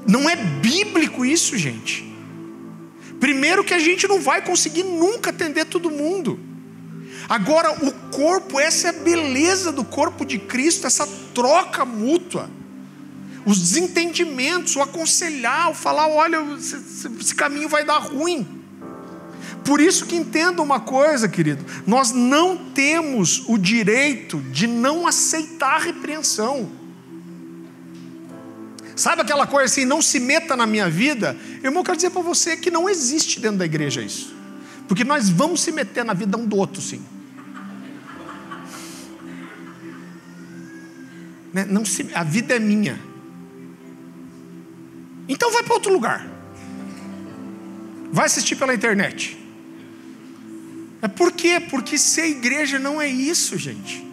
[0.07, 2.05] Não é bíblico isso, gente.
[3.19, 6.39] Primeiro, que a gente não vai conseguir nunca atender todo mundo.
[7.29, 11.05] Agora, o corpo, essa é a beleza do corpo de Cristo, essa
[11.35, 12.49] troca mútua.
[13.45, 18.58] Os desentendimentos, o aconselhar, o falar: olha, esse caminho vai dar ruim.
[19.69, 25.75] Por isso que entenda uma coisa, querido: nós não temos o direito de não aceitar
[25.75, 26.71] a repreensão.
[28.97, 31.37] Sabe aquela coisa assim, não se meta na minha vida?
[31.63, 34.35] Irmão, eu quero dizer para você que não existe dentro da igreja isso.
[34.89, 37.05] Porque nós vamos se meter na vida um do outro, sim.
[41.53, 41.67] Né?
[41.69, 42.99] Não se, a vida é minha.
[45.29, 46.27] Então vai para outro lugar.
[48.11, 49.48] Vai assistir pela internet.
[51.01, 51.61] É por quê?
[51.61, 54.07] Porque ser igreja não é isso, gente.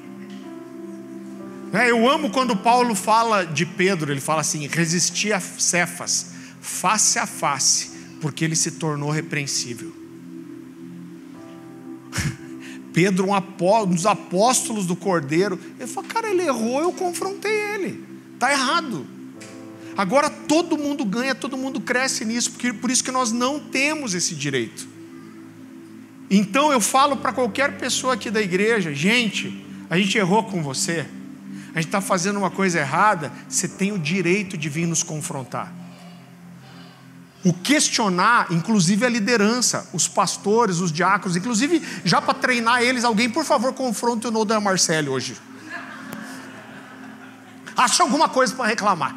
[1.73, 6.27] É, eu amo quando Paulo fala de Pedro, ele fala assim: resistir a Cefas,
[6.61, 7.89] face a face,
[8.21, 9.91] porque ele se tornou repreensível.
[12.93, 18.51] Pedro, um, dos apóstolos do Cordeiro, ele fala: cara, ele errou, eu confrontei ele, está
[18.51, 19.07] errado.
[19.97, 24.13] Agora todo mundo ganha, todo mundo cresce nisso, porque por isso que nós não temos
[24.13, 24.94] esse direito.
[26.29, 31.05] Então eu falo para qualquer pessoa aqui da igreja: gente, a gente errou com você
[31.75, 35.73] a gente está fazendo uma coisa errada, você tem o direito de vir nos confrontar.
[37.43, 43.29] O questionar, inclusive a liderança, os pastores, os diáconos, inclusive já para treinar eles, alguém,
[43.29, 45.35] por favor, confronte o Noda Marcelo hoje.
[47.75, 49.13] Acha alguma coisa para reclamar,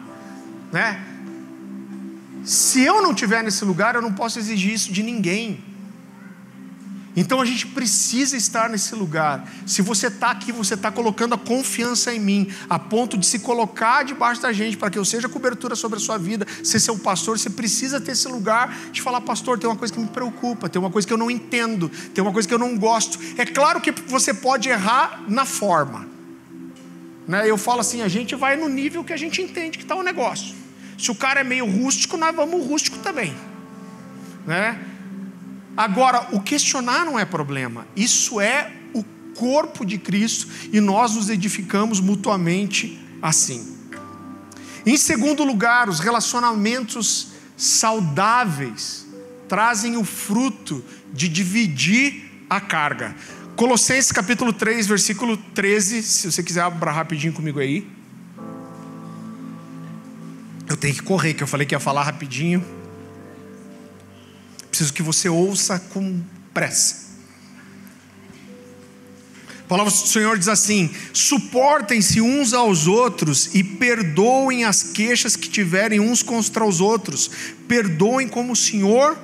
[0.72, 1.00] né?
[2.44, 5.64] Se eu não estiver nesse lugar, eu não posso exigir isso de ninguém.
[7.16, 9.50] Então a gente precisa estar nesse lugar.
[9.66, 13.40] Se você está aqui, você está colocando a confiança em mim, a ponto de se
[13.40, 16.98] colocar debaixo da gente, para que eu seja cobertura sobre a sua vida, ser seu
[16.98, 20.68] pastor, você precisa ter esse lugar de falar, pastor, tem uma coisa que me preocupa,
[20.68, 23.18] tem uma coisa que eu não entendo, tem uma coisa que eu não gosto.
[23.36, 26.06] É claro que você pode errar na forma.
[27.26, 27.50] Né?
[27.50, 30.02] Eu falo assim, a gente vai no nível que a gente entende que está o
[30.02, 30.54] negócio.
[30.96, 33.34] Se o cara é meio rústico, nós vamos rústico também.
[34.46, 34.78] Né?
[35.78, 39.04] Agora, o questionar não é problema, isso é o
[39.36, 43.76] corpo de Cristo e nós nos edificamos mutuamente assim.
[44.84, 49.06] Em segundo lugar, os relacionamentos saudáveis
[49.46, 53.14] trazem o fruto de dividir a carga.
[53.54, 57.88] Colossenses capítulo 3, versículo 13, se você quiser abrir rapidinho comigo aí.
[60.68, 62.64] Eu tenho que correr, que eu falei que ia falar rapidinho.
[64.78, 66.20] Preciso que você ouça com
[66.54, 67.08] pressa.
[69.58, 75.48] A palavra do Senhor diz assim: suportem-se uns aos outros e perdoem as queixas que
[75.48, 77.28] tiverem uns contra os outros.
[77.66, 79.18] Perdoem como o Senhor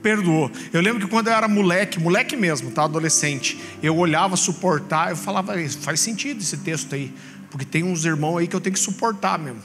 [0.00, 0.48] perdoou.
[0.72, 5.16] Eu lembro que quando eu era moleque, moleque mesmo, tá, adolescente, eu olhava suportar, eu
[5.16, 7.12] falava, faz sentido esse texto aí,
[7.50, 9.62] porque tem uns irmãos aí que eu tenho que suportar mesmo.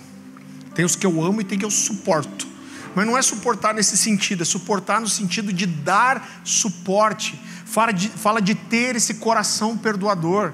[0.73, 2.56] Tem os que eu amo e tem que eu suporto.
[2.97, 7.39] Mas não é suportar nesse sentido, é suportar no sentido de dar suporte.
[7.63, 10.51] Fala de, fala de ter esse coração perdoador.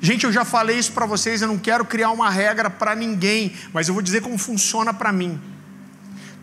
[0.00, 3.52] Gente, eu já falei isso para vocês, eu não quero criar uma regra para ninguém,
[3.72, 5.40] mas eu vou dizer como funciona para mim.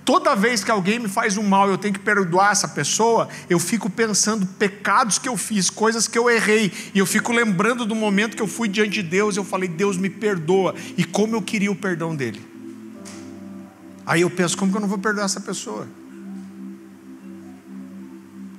[0.06, 3.60] Toda vez que alguém me faz um mal eu tenho que perdoar essa pessoa, eu
[3.60, 7.94] fico pensando pecados que eu fiz, coisas que eu errei, e eu fico lembrando do
[7.94, 11.42] momento que eu fui diante de Deus, eu falei: "Deus me perdoa", e como eu
[11.42, 12.53] queria o perdão dele.
[14.06, 15.88] Aí eu penso, como que eu não vou perdoar essa pessoa?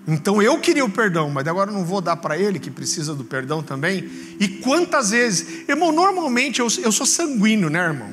[0.06, 3.14] Então eu queria o perdão, mas agora eu não vou dar para ele que precisa
[3.14, 4.08] do perdão também.
[4.38, 8.12] E quantas vezes, irmão, normalmente eu, eu sou sanguíneo, né, irmão?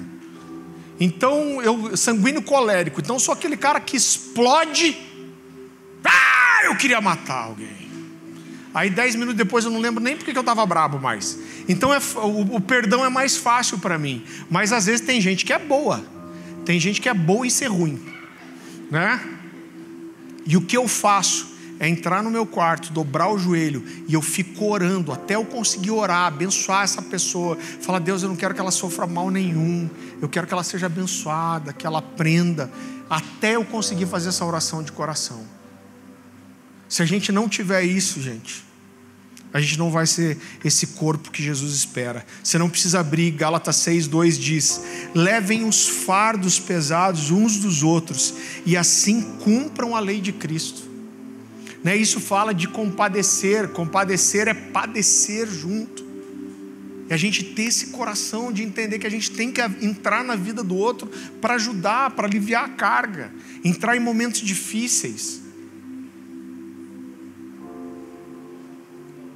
[1.00, 3.02] Então eu sanguíneo colérico.
[3.02, 4.98] Então eu sou aquele cara que explode.
[6.06, 7.82] Ah, eu queria matar alguém.
[8.74, 11.38] Aí dez minutos depois eu não lembro nem porque eu estava brabo mais.
[11.68, 14.24] Então é, o, o perdão é mais fácil para mim.
[14.50, 16.06] Mas às vezes tem gente que é boa.
[16.66, 18.00] Tem gente que é boa em ser ruim,
[18.90, 19.20] né?
[20.46, 24.22] E o que eu faço é entrar no meu quarto, dobrar o joelho e eu
[24.22, 27.58] fico orando até eu conseguir orar, abençoar essa pessoa.
[27.58, 29.90] Falar, Deus, eu não quero que ela sofra mal nenhum,
[30.22, 32.72] eu quero que ela seja abençoada, que ela aprenda,
[33.10, 35.44] até eu conseguir fazer essa oração de coração.
[36.88, 38.64] Se a gente não tiver isso, gente,
[39.54, 42.26] a gente não vai ser esse corpo que Jesus espera.
[42.42, 44.82] Você não precisa abrir, Gálatas 6,2 diz:
[45.14, 48.34] levem os fardos pesados uns dos outros,
[48.66, 50.90] e assim cumpram a lei de Cristo.
[51.84, 51.98] Né?
[51.98, 56.06] Isso fala de compadecer, compadecer é padecer junto,
[57.10, 60.36] É a gente ter esse coração de entender que a gente tem que entrar na
[60.36, 61.12] vida do outro
[61.42, 63.34] para ajudar, para aliviar a carga,
[63.66, 65.42] entrar em momentos difíceis.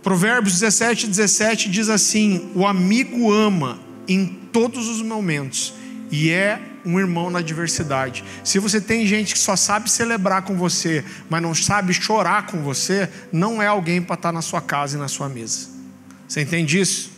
[0.05, 5.73] Provérbios 17, 17 diz assim: O amigo ama em todos os momentos
[6.11, 8.23] e é um irmão na adversidade.
[8.43, 12.61] Se você tem gente que só sabe celebrar com você, mas não sabe chorar com
[12.61, 15.69] você, não é alguém para estar na sua casa e na sua mesa.
[16.27, 17.09] Você entende isso?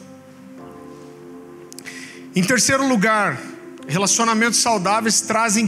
[2.33, 3.37] Em terceiro lugar,
[3.85, 5.67] relacionamentos saudáveis trazem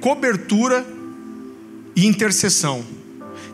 [0.00, 0.84] cobertura
[1.94, 2.84] e intercessão.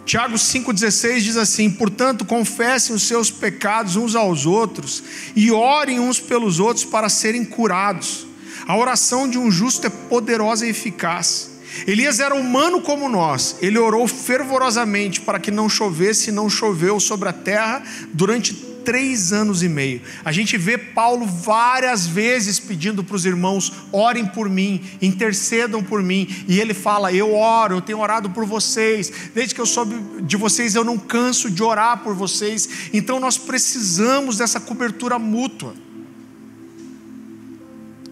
[0.08, 5.02] Tiago 5,16 diz assim: Portanto, confessem os seus pecados uns aos outros
[5.36, 8.26] e orem uns pelos outros para serem curados.
[8.66, 11.50] A oração de um justo é poderosa e eficaz.
[11.86, 16.98] Elias era humano como nós, ele orou fervorosamente para que não chovesse e não choveu
[16.98, 17.82] sobre a terra
[18.14, 20.00] durante três anos e meio.
[20.24, 26.02] A gente vê Paulo várias vezes pedindo para os irmãos: orem por mim, intercedam por
[26.02, 26.26] mim.
[26.48, 29.12] E ele fala: Eu oro, eu tenho orado por vocês.
[29.34, 32.90] Desde que eu soube de vocês, eu não canso de orar por vocês.
[32.92, 35.74] Então nós precisamos dessa cobertura mútua.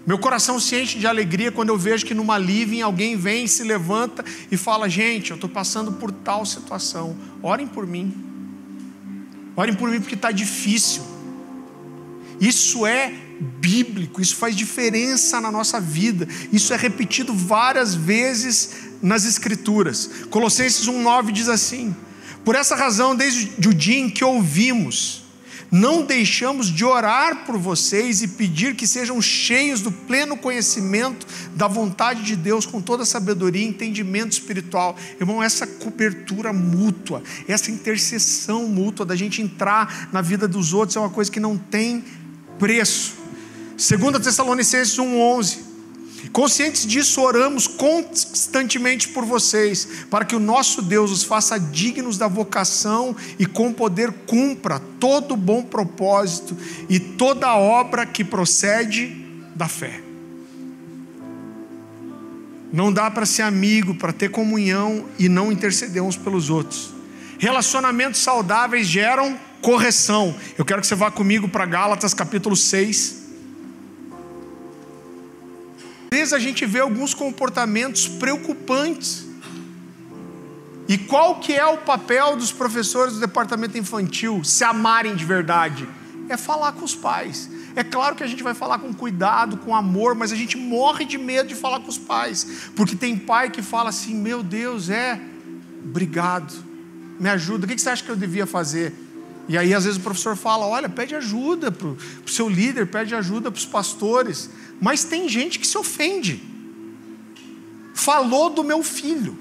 [0.06, 3.64] Meu coração se enche de alegria quando eu vejo que numa living alguém vem, se
[3.64, 8.14] levanta e fala: Gente, eu estou passando por tal situação, orem por mim.
[9.56, 11.02] Orem por mim porque está difícil.
[12.40, 16.28] Isso é bíblico, isso faz diferença na nossa vida.
[16.52, 18.70] Isso é repetido várias vezes
[19.02, 20.10] nas Escrituras.
[20.30, 21.96] Colossenses 1,9 diz assim:
[22.44, 25.25] Por essa razão, desde o dia em que ouvimos,
[25.70, 31.66] não deixamos de orar por vocês e pedir que sejam cheios do pleno conhecimento da
[31.66, 34.96] vontade de Deus, com toda sabedoria e entendimento espiritual.
[35.20, 41.00] Irmão, essa cobertura mútua, essa intercessão mútua da gente entrar na vida dos outros é
[41.00, 42.04] uma coisa que não tem
[42.58, 43.14] preço.
[43.76, 45.65] 2 Tessalonicenses 1,11
[46.32, 52.28] Conscientes disso, oramos constantemente por vocês, para que o nosso Deus os faça dignos da
[52.28, 56.56] vocação e com poder cumpra todo bom propósito
[56.88, 60.00] e toda obra que procede da fé.
[62.72, 66.92] Não dá para ser amigo, para ter comunhão e não interceder uns pelos outros.
[67.38, 70.34] Relacionamentos saudáveis geram correção.
[70.58, 73.25] Eu quero que você vá comigo para Gálatas capítulo 6
[76.12, 79.24] vezes a gente vê alguns comportamentos preocupantes.
[80.88, 85.88] E qual que é o papel dos professores do departamento infantil, se amarem de verdade?
[86.28, 87.50] É falar com os pais.
[87.74, 91.04] É claro que a gente vai falar com cuidado, com amor, mas a gente morre
[91.04, 94.88] de medo de falar com os pais, porque tem pai que fala assim: meu Deus,
[94.88, 95.20] é,
[95.84, 96.54] obrigado,
[97.20, 98.94] me ajuda, o que você acha que eu devia fazer?
[99.48, 103.14] E aí, às vezes, o professor fala: olha, pede ajuda para o seu líder, pede
[103.14, 104.50] ajuda para os pastores.
[104.80, 106.42] Mas tem gente que se ofende.
[107.94, 109.38] Falou do meu filho.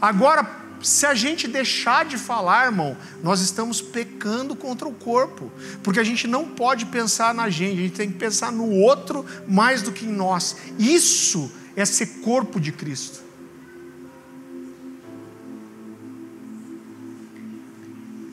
[0.00, 5.50] Agora, se a gente deixar de falar, irmão, nós estamos pecando contra o corpo,
[5.82, 9.24] porque a gente não pode pensar na gente, a gente tem que pensar no outro
[9.46, 10.56] mais do que em nós.
[10.78, 13.22] Isso é ser corpo de Cristo.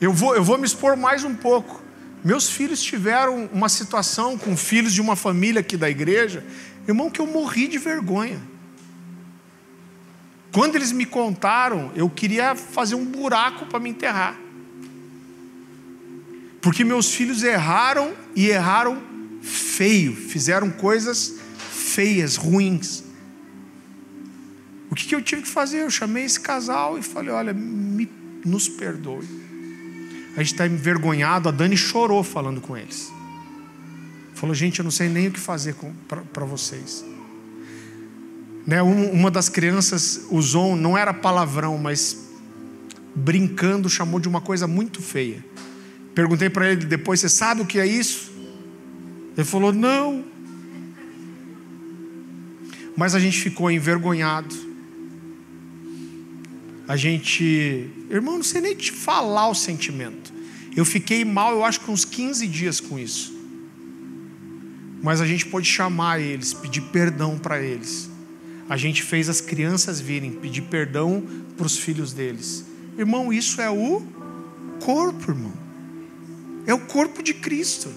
[0.00, 1.80] Eu vou, eu vou me expor mais um pouco.
[2.22, 6.44] Meus filhos tiveram uma situação com filhos de uma família aqui da igreja,
[6.86, 8.40] irmão, que eu morri de vergonha.
[10.52, 14.38] Quando eles me contaram, eu queria fazer um buraco para me enterrar.
[16.60, 19.00] Porque meus filhos erraram e erraram
[19.40, 21.36] feio, fizeram coisas
[21.70, 23.02] feias, ruins.
[24.90, 25.82] O que, que eu tive que fazer?
[25.82, 28.10] Eu chamei esse casal e falei: olha, me,
[28.44, 29.49] nos perdoe
[30.36, 31.48] a gente está envergonhado.
[31.48, 33.12] A Dani chorou falando com eles.
[34.34, 35.74] Falou, gente, eu não sei nem o que fazer
[36.32, 37.04] para vocês.
[38.66, 42.30] Né, uma das crianças usou, não era palavrão, mas
[43.14, 45.44] brincando, chamou de uma coisa muito feia.
[46.14, 48.30] Perguntei para ele depois: Você sabe o que é isso?
[49.36, 50.24] Ele falou: Não.
[52.96, 54.69] Mas a gente ficou envergonhado.
[56.90, 60.32] A gente, irmão, não sei nem te falar o sentimento.
[60.74, 63.32] Eu fiquei mal, eu acho que uns 15 dias com isso.
[65.00, 68.10] Mas a gente pode chamar eles, pedir perdão para eles.
[68.68, 71.22] A gente fez as crianças virem, pedir perdão
[71.56, 72.64] para os filhos deles.
[72.98, 74.02] Irmão, isso é o
[74.80, 75.52] corpo, irmão.
[76.66, 77.88] É o corpo de Cristo.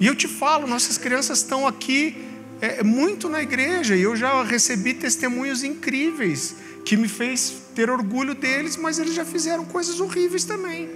[0.00, 2.26] E eu te falo, nossas crianças estão aqui
[2.60, 8.34] é, muito na igreja, e eu já recebi testemunhos incríveis que me fez ter orgulho
[8.34, 10.88] deles, mas eles já fizeram coisas horríveis também.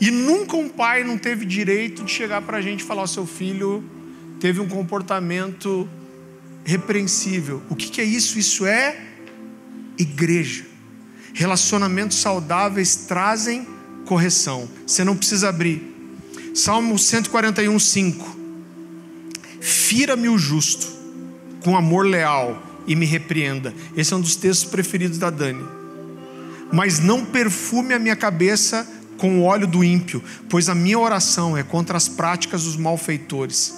[0.00, 3.08] E nunca um pai não teve direito de chegar para a gente e falar: o
[3.08, 3.84] seu filho
[4.38, 5.88] teve um comportamento
[6.64, 7.60] repreensível.
[7.68, 8.38] O que, que é isso?
[8.38, 8.96] Isso é
[9.98, 10.64] igreja.
[11.34, 13.66] Relacionamentos saudáveis trazem
[14.04, 14.68] correção.
[14.86, 15.82] Você não precisa abrir.
[16.54, 18.37] Salmo 141, 5.
[19.68, 20.86] Fira-me o justo
[21.62, 23.74] com amor leal e me repreenda.
[23.94, 25.62] Esse é um dos textos preferidos da Dani.
[26.72, 28.88] Mas não perfume a minha cabeça
[29.18, 33.74] com o óleo do ímpio, pois a minha oração é contra as práticas dos malfeitores.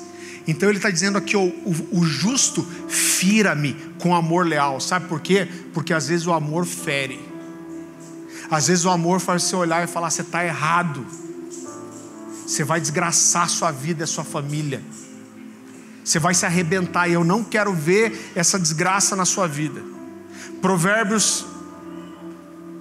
[0.46, 4.78] Então ele está dizendo aqui: o, o, o justo fira-me com amor leal.
[4.78, 5.48] Sabe por quê?
[5.74, 7.18] Porque às vezes o amor fere.
[8.48, 11.04] Às vezes o amor faz você olhar e falar: você está errado.
[12.46, 14.80] Você vai desgraçar sua vida e sua família.
[16.10, 19.80] Você vai se arrebentar e eu não quero ver essa desgraça na sua vida.
[20.60, 21.46] Provérbios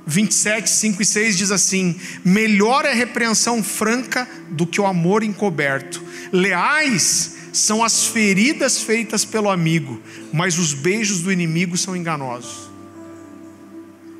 [0.07, 5.21] 27, 5 e 6 diz assim: Melhor é a repreensão franca do que o amor
[5.21, 6.03] encoberto.
[6.34, 10.01] Leais são as feridas feitas pelo amigo,
[10.34, 12.67] mas os beijos do inimigo são enganosos.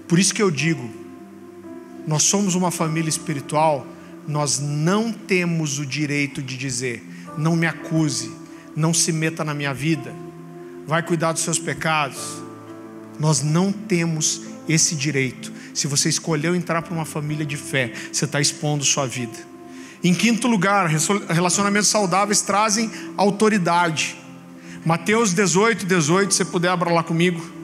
[0.08, 0.88] Por isso que eu digo,
[2.06, 3.88] nós somos uma família espiritual,
[4.28, 7.04] nós não temos o direito de dizer:
[7.40, 8.38] não me acuse,
[8.80, 10.14] não se meta na minha vida,
[10.88, 12.18] vai cuidar dos seus pecados.
[13.20, 15.52] Nós não temos esse direito.
[15.74, 19.38] Se você escolheu entrar para uma família de fé, você está expondo sua vida.
[20.02, 20.88] Em quinto lugar,
[21.30, 24.16] relacionamentos saudáveis trazem autoridade.
[24.86, 27.59] Mateus 18, 18, se puder abrir lá comigo.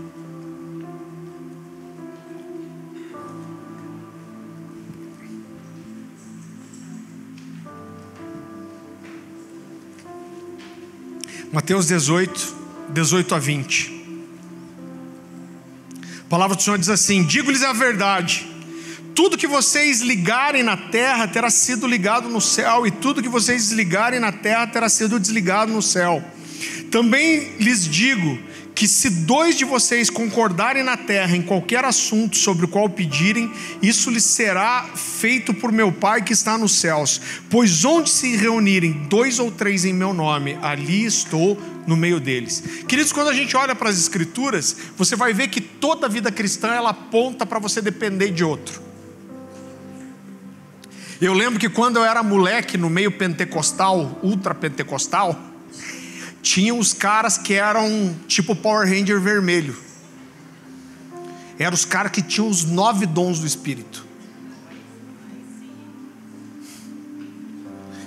[11.56, 12.54] Mateus 18,
[12.90, 13.92] 18 a 20.
[16.20, 18.46] A palavra do Senhor diz assim: Digo-lhes a verdade,
[19.16, 23.70] tudo que vocês ligarem na terra terá sido ligado no céu, e tudo que vocês
[23.70, 26.22] desligarem na terra terá sido desligado no céu.
[26.92, 28.38] Também lhes digo
[28.76, 33.50] que se dois de vocês concordarem na terra em qualquer assunto sobre o qual pedirem,
[33.82, 37.22] isso lhes será feito por meu Pai que está nos céus.
[37.50, 41.58] Pois onde se reunirem dois ou três em meu nome, ali estou
[41.88, 42.62] no meio deles.
[42.86, 46.30] Queridos, quando a gente olha para as escrituras, você vai ver que toda a vida
[46.30, 48.84] cristã ela aponta para você depender de outro.
[51.22, 55.55] Eu lembro que quando eu era moleque no meio pentecostal, ultra pentecostal,
[56.46, 59.76] tinha os caras que eram tipo Power Ranger vermelho.
[61.58, 64.06] Eram os caras que tinham os nove dons do Espírito.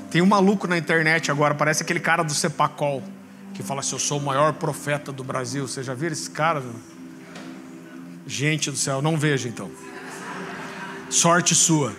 [0.09, 3.03] Tem um maluco na internet agora, parece aquele cara do Sepacol,
[3.55, 5.67] que fala assim: Eu sou o maior profeta do Brasil.
[5.67, 6.63] Você já viu esse cara?
[8.25, 9.69] Gente do céu, não veja então.
[11.11, 11.93] Sorte sua.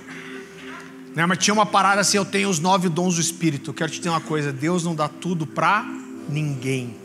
[1.14, 1.26] Né?
[1.26, 3.72] Mas tinha uma parada assim: Eu tenho os nove dons do Espírito.
[3.72, 6.00] Eu quero te dizer uma coisa: Deus não dá tudo para
[6.30, 6.96] Ninguém.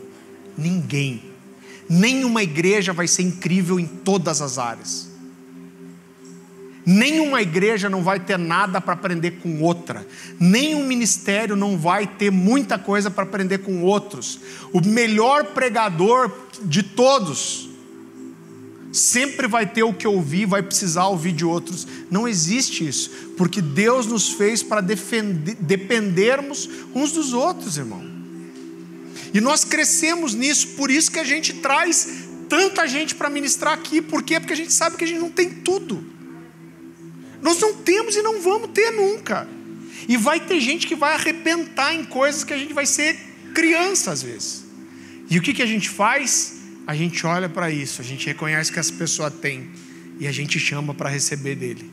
[0.57, 1.23] Ninguém.
[1.89, 5.09] Nenhuma igreja vai ser incrível em todas as áreas.
[6.85, 10.05] Nenhuma igreja não vai ter nada para aprender com outra.
[10.39, 14.39] Nenhum ministério não vai ter muita coisa para aprender com outros.
[14.71, 16.31] O melhor pregador
[16.63, 17.69] de todos
[18.91, 21.87] sempre vai ter o que ouvir, vai precisar ouvir de outros.
[22.09, 28.14] Não existe isso, porque Deus nos fez para dependermos uns dos outros, irmão.
[29.35, 34.01] E nós crescemos nisso, por isso que a gente traz tanta gente para ministrar aqui.
[34.01, 34.39] Por quê?
[34.39, 36.01] Porque a gente sabe que a gente não tem tudo.
[37.41, 39.45] Nós não temos e não vamos ter nunca.
[40.07, 43.17] E vai ter gente que vai arrebentar em coisas que a gente vai ser
[43.53, 44.63] criança às vezes.
[45.29, 46.53] E o que, que a gente faz?
[46.87, 49.69] A gente olha para isso, a gente reconhece que essa pessoa tem
[50.17, 51.91] e a gente chama para receber dele.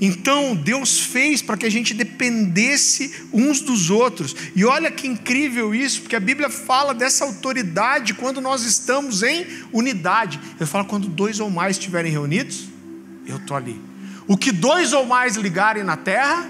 [0.00, 4.34] Então Deus fez para que a gente dependesse uns dos outros.
[4.56, 9.46] E olha que incrível isso, porque a Bíblia fala dessa autoridade quando nós estamos em
[9.72, 10.40] unidade.
[10.58, 12.68] Ele fala quando dois ou mais estiverem reunidos,
[13.26, 13.80] eu estou ali.
[14.26, 16.48] O que dois ou mais ligarem na terra,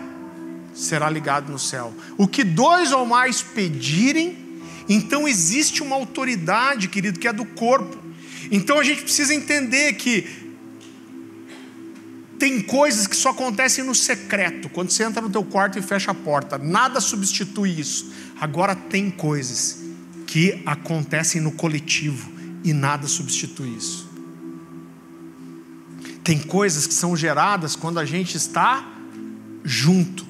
[0.75, 1.93] será ligado no céu.
[2.17, 4.39] O que dois ou mais pedirem,
[4.89, 7.99] então existe uma autoridade, querido, que é do corpo.
[8.51, 10.27] Então a gente precisa entender que
[12.41, 16.11] tem coisas que só acontecem no secreto, quando você entra no teu quarto e fecha
[16.11, 16.57] a porta.
[16.57, 18.11] Nada substitui isso.
[18.41, 19.79] Agora tem coisas
[20.27, 22.33] que acontecem no coletivo
[22.65, 24.09] e nada substitui isso.
[26.25, 28.91] Tem coisas que são geradas quando a gente está
[29.63, 30.27] junto.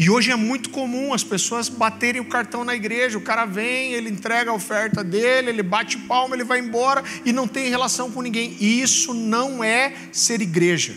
[0.00, 3.18] E hoje é muito comum as pessoas baterem o cartão na igreja.
[3.18, 7.34] O cara vem, ele entrega a oferta dele, ele bate palma, ele vai embora e
[7.34, 8.56] não tem relação com ninguém.
[8.58, 10.94] E isso não é ser igreja.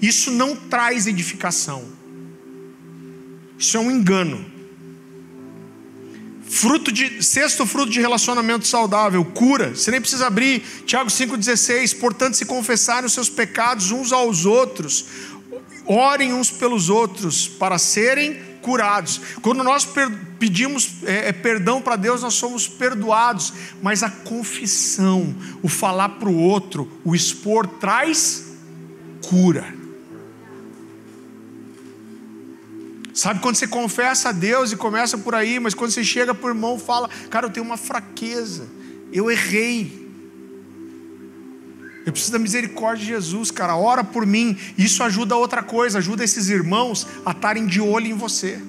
[0.00, 1.84] Isso não traz edificação.
[3.58, 4.54] Isso é um engano.
[6.48, 9.74] Fruto de, sexto fruto de relacionamento saudável, cura.
[9.74, 11.98] Você nem precisa abrir Tiago 5,16.
[11.98, 15.04] Portanto, se confessarem os seus pecados uns aos outros,
[15.86, 19.20] orem uns pelos outros para serem curados.
[19.42, 19.86] Quando nós
[20.38, 23.52] pedimos é, é, perdão para Deus, nós somos perdoados.
[23.82, 28.44] Mas a confissão, o falar para o outro, o expor, traz
[29.28, 29.74] cura.
[33.12, 36.46] Sabe quando você confessa a Deus e começa por aí, mas quando você chega para
[36.46, 38.66] o irmão fala, cara, eu tenho uma fraqueza,
[39.12, 40.03] eu errei.
[42.06, 43.76] Eu preciso da misericórdia de Jesus, cara.
[43.76, 44.56] Ora por mim.
[44.76, 48.60] Isso ajuda outra coisa, ajuda esses irmãos a estarem de olho em você.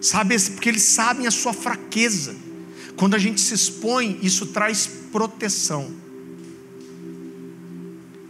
[0.00, 2.34] Sabe, porque eles sabem a sua fraqueza.
[2.96, 5.90] Quando a gente se expõe, isso traz proteção.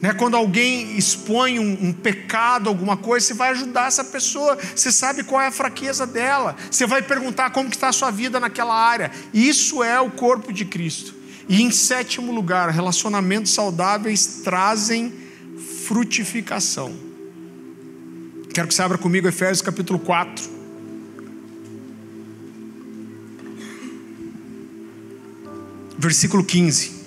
[0.00, 0.14] Né?
[0.14, 5.22] Quando alguém expõe um, um, pecado, alguma coisa, você vai ajudar essa pessoa, você sabe
[5.24, 9.10] qual é a fraqueza dela, você vai perguntar como está a sua vida naquela área.
[9.34, 11.19] Isso é o corpo de Cristo.
[11.50, 15.12] E em sétimo lugar, relacionamentos saudáveis trazem
[15.84, 16.94] frutificação.
[18.54, 20.48] Quero que você abra comigo Efésios capítulo 4.
[25.98, 27.00] Versículo 15.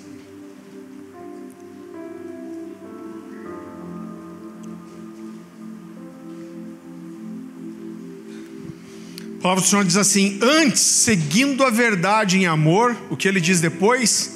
[9.38, 13.40] A palavra do Senhor diz assim: antes, seguindo a verdade em amor, o que ele
[13.40, 14.33] diz depois?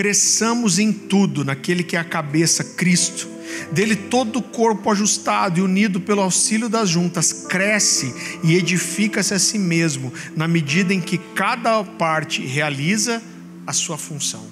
[0.00, 3.28] Cresçamos em tudo naquele que é a cabeça, Cristo.
[3.70, 9.38] Dele todo o corpo ajustado e unido pelo auxílio das juntas cresce e edifica-se a
[9.38, 13.22] si mesmo, na medida em que cada parte realiza
[13.66, 14.46] a sua função.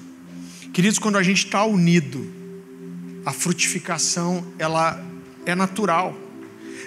[0.70, 2.30] Queridos, quando a gente está unido,
[3.24, 5.03] a frutificação ela
[5.46, 6.14] é natural.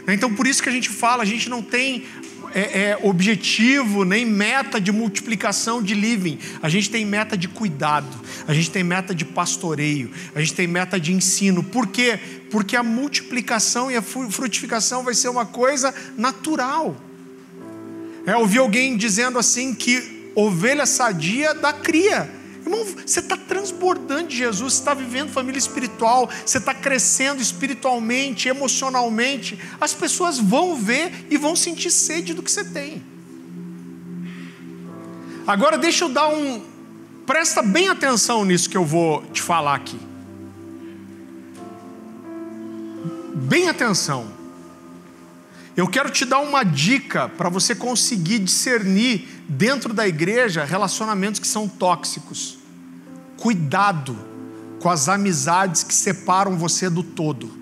[0.08, 2.04] Então por isso que a gente fala, a gente não tem
[2.54, 6.40] é, é, objetivo, nem meta de multiplicação de living.
[6.62, 8.08] A gente tem meta de cuidado,
[8.48, 11.64] a gente tem meta de pastoreio, a gente tem meta de ensino.
[11.64, 12.20] Por quê?
[12.50, 16.96] Porque a multiplicação e a frutificação vai ser uma coisa natural.
[18.26, 22.41] É, ouvi alguém dizendo assim que ovelha sadia dá cria.
[22.64, 28.48] Irmão, você está transbordando de Jesus, você está vivendo família espiritual, você está crescendo espiritualmente,
[28.48, 29.58] emocionalmente.
[29.80, 33.04] As pessoas vão ver e vão sentir sede do que você tem.
[35.46, 36.62] Agora deixa eu dar um.
[37.26, 40.00] Presta bem atenção nisso que eu vou te falar aqui.
[43.34, 44.41] Bem atenção.
[45.76, 51.48] Eu quero te dar uma dica para você conseguir discernir dentro da igreja relacionamentos que
[51.48, 52.58] são tóxicos.
[53.38, 54.18] Cuidado
[54.82, 57.62] com as amizades que separam você do todo.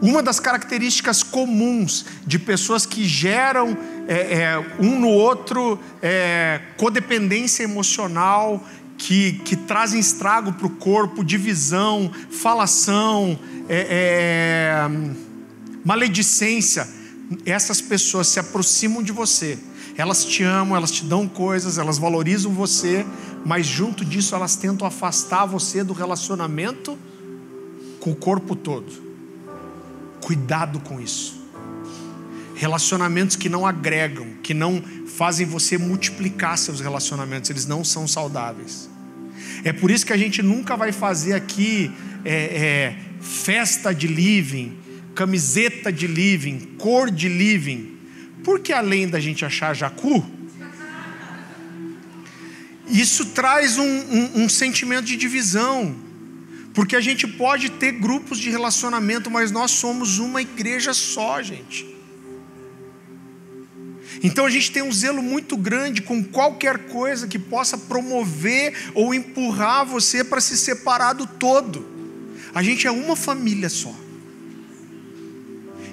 [0.00, 3.76] Uma das características comuns de pessoas que geram
[4.06, 8.62] é, é, um no outro é, codependência emocional,
[8.98, 13.38] que, que trazem estrago para o corpo, divisão, falação,
[13.68, 15.25] é, é,
[15.86, 16.86] maledicência,
[17.46, 19.58] essas pessoas se aproximam de você
[19.96, 23.04] elas te amam, elas te dão coisas, elas valorizam você,
[23.44, 26.98] mas junto disso elas tentam afastar você do relacionamento
[27.98, 28.92] com o corpo todo.
[30.20, 31.34] Cuidado com isso.
[32.54, 38.90] Relacionamentos que não agregam, que não fazem você multiplicar seus relacionamentos, eles não são saudáveis.
[39.64, 41.90] É por isso que a gente nunca vai fazer aqui
[42.24, 44.76] é, é, festa de living,
[45.16, 47.96] camiseta de living, cor de living
[48.46, 50.24] porque além da gente achar jacu,
[52.86, 55.96] isso traz um, um, um sentimento de divisão.
[56.72, 61.84] Porque a gente pode ter grupos de relacionamento, mas nós somos uma igreja só, gente.
[64.22, 69.12] Então a gente tem um zelo muito grande com qualquer coisa que possa promover ou
[69.12, 71.84] empurrar você para se separar do todo.
[72.54, 74.05] A gente é uma família só.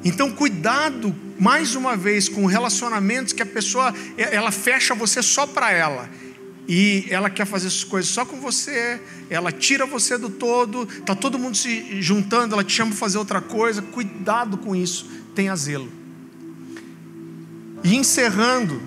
[0.03, 5.71] Então cuidado mais uma vez com relacionamentos que a pessoa ela fecha você só para
[5.71, 6.09] ela
[6.67, 8.99] e ela quer fazer as coisas só com você,
[9.29, 13.17] ela tira você do todo, tá todo mundo se juntando, ela te chama para fazer
[13.17, 13.81] outra coisa.
[13.81, 15.91] Cuidado com isso, tenha zelo.
[17.83, 18.81] E encerrando,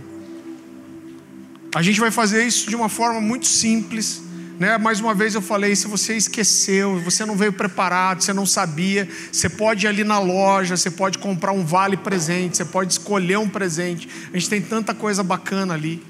[1.75, 4.23] a gente vai fazer isso de uma forma muito simples
[4.59, 4.79] né?
[4.79, 9.09] Mais uma vez eu falei: se você esqueceu, você não veio preparado, você não sabia,
[9.31, 13.39] você pode ir ali na loja, você pode comprar um vale presente, você pode escolher
[13.39, 14.09] um presente.
[14.33, 16.03] A gente tem tanta coisa bacana ali.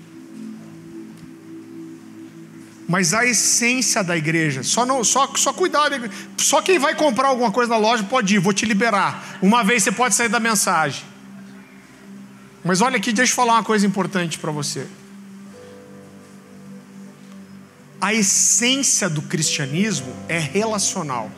[2.89, 4.63] mas a essência da igreja.
[4.63, 6.09] Só, não, só, só cuidado.
[6.37, 9.39] Só quem vai comprar alguma coisa na loja pode ir, vou te liberar.
[9.43, 11.05] Uma vez você pode sair da mensagem.
[12.65, 14.87] Mas olha aqui, deixa eu falar uma coisa importante para você.
[18.01, 21.31] A essência do cristianismo é relacional.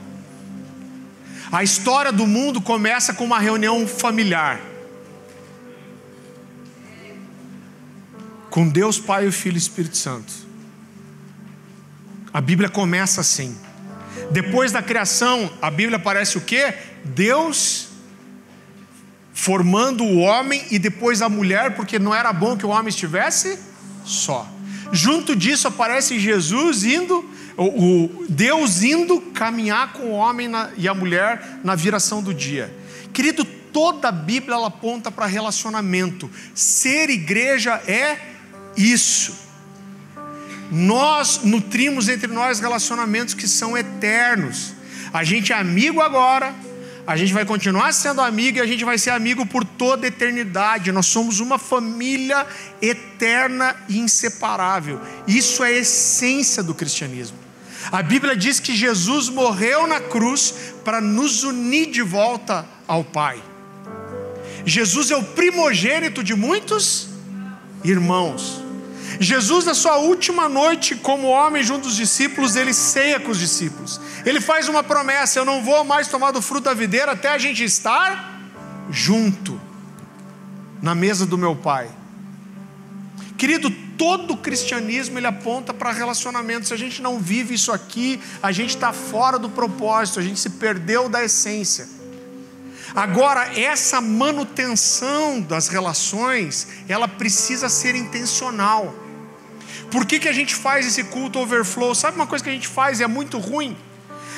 [1.51, 4.61] A história do mundo começa com uma reunião familiar.
[8.51, 10.33] Com Deus Pai, o Filho e o Espírito Santo.
[12.33, 13.57] A Bíblia começa assim.
[14.31, 16.75] Depois da criação, a Bíblia parece o quê?
[17.05, 17.89] Deus
[19.33, 23.59] formando o homem e depois a mulher, porque não era bom que o homem estivesse
[24.05, 24.47] só.
[24.93, 31.61] Junto disso aparece Jesus indo, o, Deus indo caminhar com o homem e a mulher
[31.63, 32.75] na viração do dia.
[33.13, 36.31] Querido, toda a Bíblia ela aponta para relacionamento.
[36.55, 38.19] Ser igreja é
[38.77, 39.35] isso.
[40.71, 44.75] Nós nutrimos entre nós relacionamentos que são eternos.
[45.13, 46.55] A gente é amigo agora,
[47.09, 50.09] a gente vai continuar sendo amigo e a gente vai ser amigo por toda a
[50.09, 50.93] eternidade.
[50.93, 52.47] Nós somos uma família
[52.83, 55.01] eterna e inseparável.
[55.27, 57.39] Isso é a essência do cristianismo.
[57.91, 63.43] A Bíblia diz que Jesus morreu na cruz para nos unir de volta ao Pai.
[64.67, 67.09] Jesus é o primogênito de muitos
[67.83, 68.68] irmãos.
[69.21, 74.01] Jesus, na sua última noite como homem junto dos discípulos, ele ceia com os discípulos.
[74.25, 77.39] Ele faz uma promessa: eu não vou mais tomar do fruto da videira até a
[77.39, 78.41] gente estar
[78.91, 79.61] junto
[80.81, 81.91] na mesa do meu Pai.
[83.37, 86.69] Querido, todo o cristianismo ele aponta para relacionamento.
[86.69, 90.39] Se a gente não vive isso aqui, a gente está fora do propósito, a gente
[90.39, 91.89] se perdeu da essência.
[92.95, 98.95] Agora, essa manutenção das relações, ela precisa ser intencional.
[99.91, 101.95] Por que, que a gente faz esse culto overflow?
[101.95, 103.77] Sabe uma coisa que a gente faz e é muito ruim?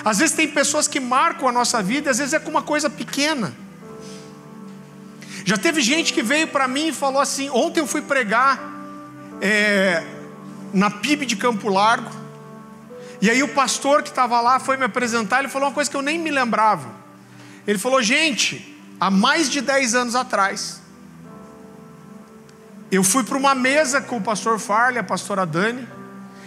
[0.04, 2.88] Às vezes tem pessoas que marcam a nossa vida, às vezes é com uma coisa
[2.88, 3.52] pequena.
[5.44, 8.58] Já teve gente que veio para mim e falou assim: ontem eu fui pregar
[9.40, 10.04] é,
[10.72, 12.10] na PIB de Campo Largo,
[13.20, 15.96] e aí o pastor que estava lá foi me apresentar, ele falou uma coisa que
[15.96, 16.88] eu nem me lembrava.
[17.66, 20.79] Ele falou: gente, há mais de 10 anos atrás,
[22.90, 25.86] eu fui para uma mesa com o pastor Farley, a pastora Dani.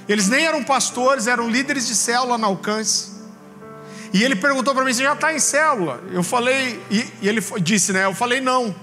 [0.07, 3.13] Eles nem eram pastores, eram líderes de célula na alcance.
[4.13, 6.01] E ele perguntou para mim: Você já está em célula?
[6.11, 8.05] Eu falei, e, e, ele disse, né?
[8.05, 8.75] Eu falei, não.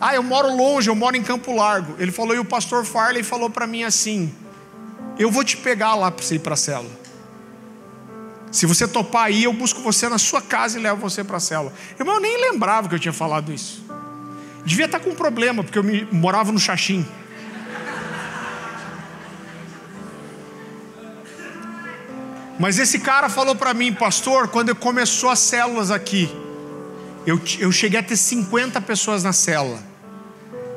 [0.00, 1.96] Ah, eu moro longe, eu moro em Campo Largo.
[1.98, 4.32] Ele falou, e o pastor Farley falou para mim assim:
[5.18, 7.08] Eu vou te pegar lá para você ir para a célula.
[8.52, 11.40] Se você topar aí, eu busco você na sua casa e levo você para a
[11.40, 11.72] célula.
[11.98, 13.84] Irmão, eu nem lembrava que eu tinha falado isso.
[14.68, 17.06] Devia estar com um problema, porque eu me, morava no Xaxim.
[22.58, 26.30] Mas esse cara falou para mim, pastor, quando começou as células aqui,
[27.24, 29.82] eu, eu cheguei a ter 50 pessoas na célula.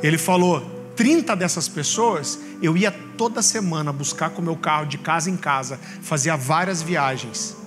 [0.01, 4.99] Ele falou, 30 dessas pessoas eu ia toda semana buscar com o meu carro de
[4.99, 7.57] casa em casa, fazia várias viagens.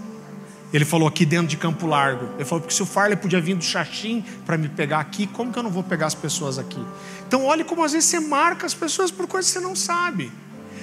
[0.72, 2.34] Ele falou aqui dentro de Campo Largo.
[2.34, 5.52] Ele falou, porque se o Farley podia vir do Xaxim para me pegar aqui, como
[5.52, 6.84] que eu não vou pegar as pessoas aqui?
[7.26, 10.32] Então, olhe como às vezes você marca as pessoas por coisas que você não sabe.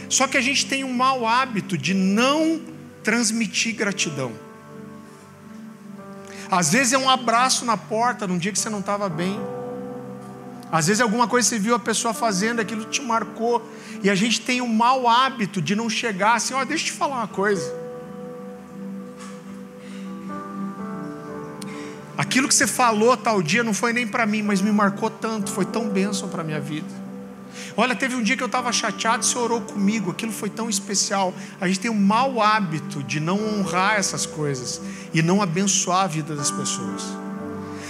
[0.07, 2.61] Só que a gente tem um mau hábito de não
[3.03, 4.31] transmitir gratidão.
[6.49, 9.39] Às vezes é um abraço na porta num dia que você não estava bem.
[10.71, 13.65] Às vezes é alguma coisa você viu a pessoa fazendo, aquilo te marcou.
[14.03, 16.87] E a gente tem um mau hábito de não chegar assim, ó, oh, deixa eu
[16.87, 17.80] te falar uma coisa.
[22.21, 25.49] Aquilo que você falou tal dia não foi nem para mim, mas me marcou tanto,
[25.49, 26.85] foi tão bênção para a minha vida.
[27.75, 31.33] Olha, teve um dia que eu estava chateado, você orou comigo, aquilo foi tão especial.
[31.59, 34.79] A gente tem um mau hábito de não honrar essas coisas
[35.11, 37.05] e não abençoar a vida das pessoas.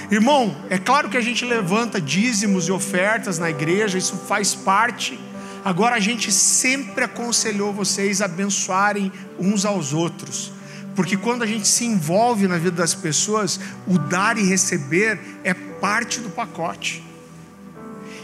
[0.09, 5.19] Irmão, é claro que a gente levanta dízimos e ofertas na igreja, isso faz parte.
[5.65, 10.53] Agora a gente sempre aconselhou vocês a abençoarem uns aos outros
[10.95, 15.53] porque quando a gente se envolve na vida das pessoas, o dar e receber é
[15.53, 17.03] parte do pacote.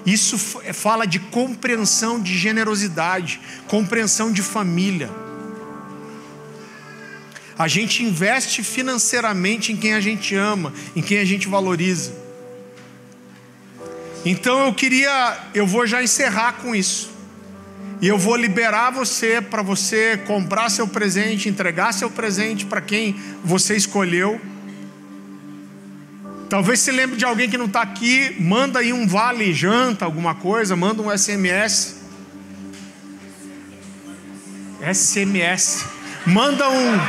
[0.05, 5.09] Isso fala de compreensão de generosidade, compreensão de família.
[7.57, 12.13] A gente investe financeiramente em quem a gente ama, em quem a gente valoriza.
[14.23, 17.16] Então eu queria, eu vou já encerrar com isso.
[17.99, 23.15] E eu vou liberar você para você comprar seu presente, entregar seu presente para quem
[23.43, 24.39] você escolheu.
[26.47, 30.35] Talvez se lembre de alguém que não está aqui, manda aí um vale janta, alguma
[30.35, 31.97] coisa, manda um SMS.
[34.93, 35.85] SMS.
[36.25, 36.99] Manda um.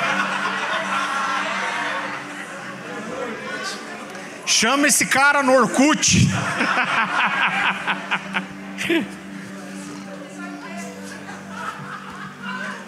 [4.46, 6.26] Chama esse cara no Orkut.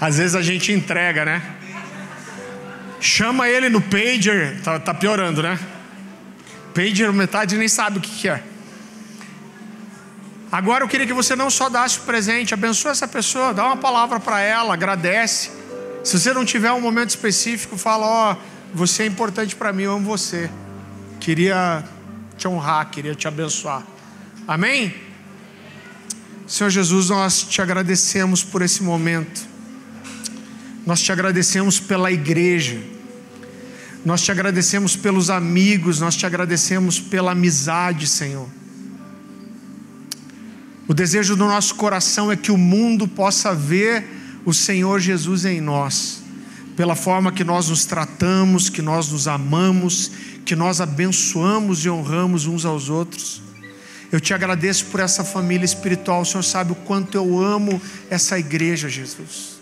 [0.01, 1.43] Às vezes a gente entrega, né?
[3.01, 5.59] Chama ele no pager, tá, tá piorando, né?
[6.75, 8.43] Pager, metade nem sabe o que, que é.
[10.51, 13.77] Agora eu queria que você não só dasse o presente, abençoe essa pessoa, dá uma
[13.77, 15.51] palavra para ela, agradece.
[16.03, 18.37] Se você não tiver um momento específico, fala: Ó, oh,
[18.75, 20.51] você é importante para mim, eu amo você.
[21.21, 21.85] Queria
[22.37, 23.83] te honrar, queria te abençoar.
[24.49, 24.95] Amém?
[26.47, 29.50] Senhor Jesus, nós te agradecemos por esse momento.
[30.91, 32.77] Nós te agradecemos pela igreja.
[34.05, 38.49] Nós te agradecemos pelos amigos, nós te agradecemos pela amizade, Senhor.
[40.89, 44.05] O desejo do nosso coração é que o mundo possa ver
[44.45, 46.25] o Senhor Jesus em nós,
[46.77, 50.11] pela forma que nós nos tratamos, que nós nos amamos,
[50.45, 53.41] que nós abençoamos e honramos uns aos outros.
[54.11, 57.81] Eu te agradeço por essa família espiritual, o Senhor sabe o quanto eu amo
[58.11, 59.60] essa igreja, Jesus.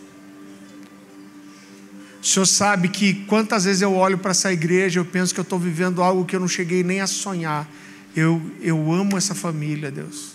[2.21, 5.43] O Senhor sabe que quantas vezes eu olho para essa igreja, eu penso que eu
[5.43, 7.69] estou vivendo algo que eu não cheguei nem a sonhar.
[8.15, 10.33] Eu, eu amo essa família, Deus.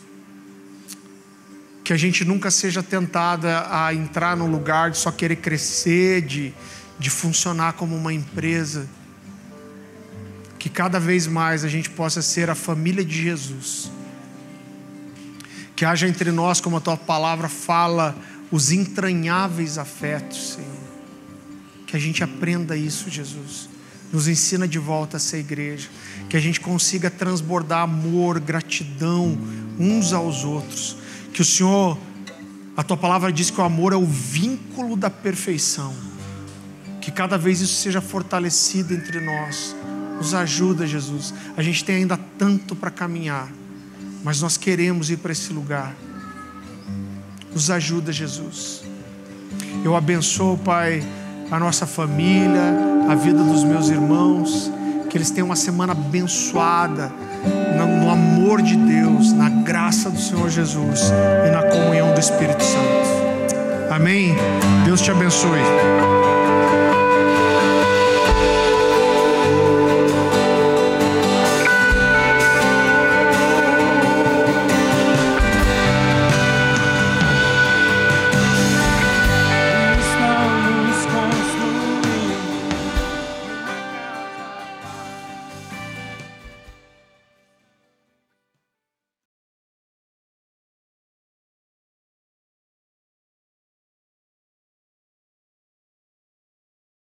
[1.83, 6.53] Que a gente nunca seja tentada a entrar num lugar de só querer crescer, de,
[6.97, 8.87] de funcionar como uma empresa.
[10.57, 13.91] Que cada vez mais a gente possa ser a família de Jesus.
[15.75, 18.15] Que haja entre nós, como a tua palavra fala,
[18.49, 20.82] os entranháveis afetos, Senhor
[21.93, 23.69] que a gente aprenda isso, Jesus.
[24.11, 25.89] Nos ensina de volta essa igreja.
[26.27, 29.37] Que a gente consiga transbordar amor, gratidão
[29.77, 30.97] uns aos outros.
[31.31, 31.95] Que o Senhor,
[32.75, 35.93] a tua palavra diz que o amor é o vínculo da perfeição.
[36.99, 39.75] Que cada vez isso seja fortalecido entre nós.
[40.17, 41.31] Nos ajuda, Jesus.
[41.55, 43.51] A gente tem ainda tanto para caminhar,
[44.23, 45.95] mas nós queremos ir para esse lugar.
[47.53, 48.81] Nos ajuda, Jesus.
[49.85, 51.03] Eu abençoo, Pai
[51.51, 52.61] a nossa família,
[53.09, 54.71] a vida dos meus irmãos,
[55.09, 57.11] que eles tenham uma semana abençoada
[58.01, 61.11] no amor de Deus, na graça do Senhor Jesus
[61.45, 63.93] e na comunhão do Espírito Santo.
[63.93, 64.35] Amém?
[64.85, 66.22] Deus te abençoe.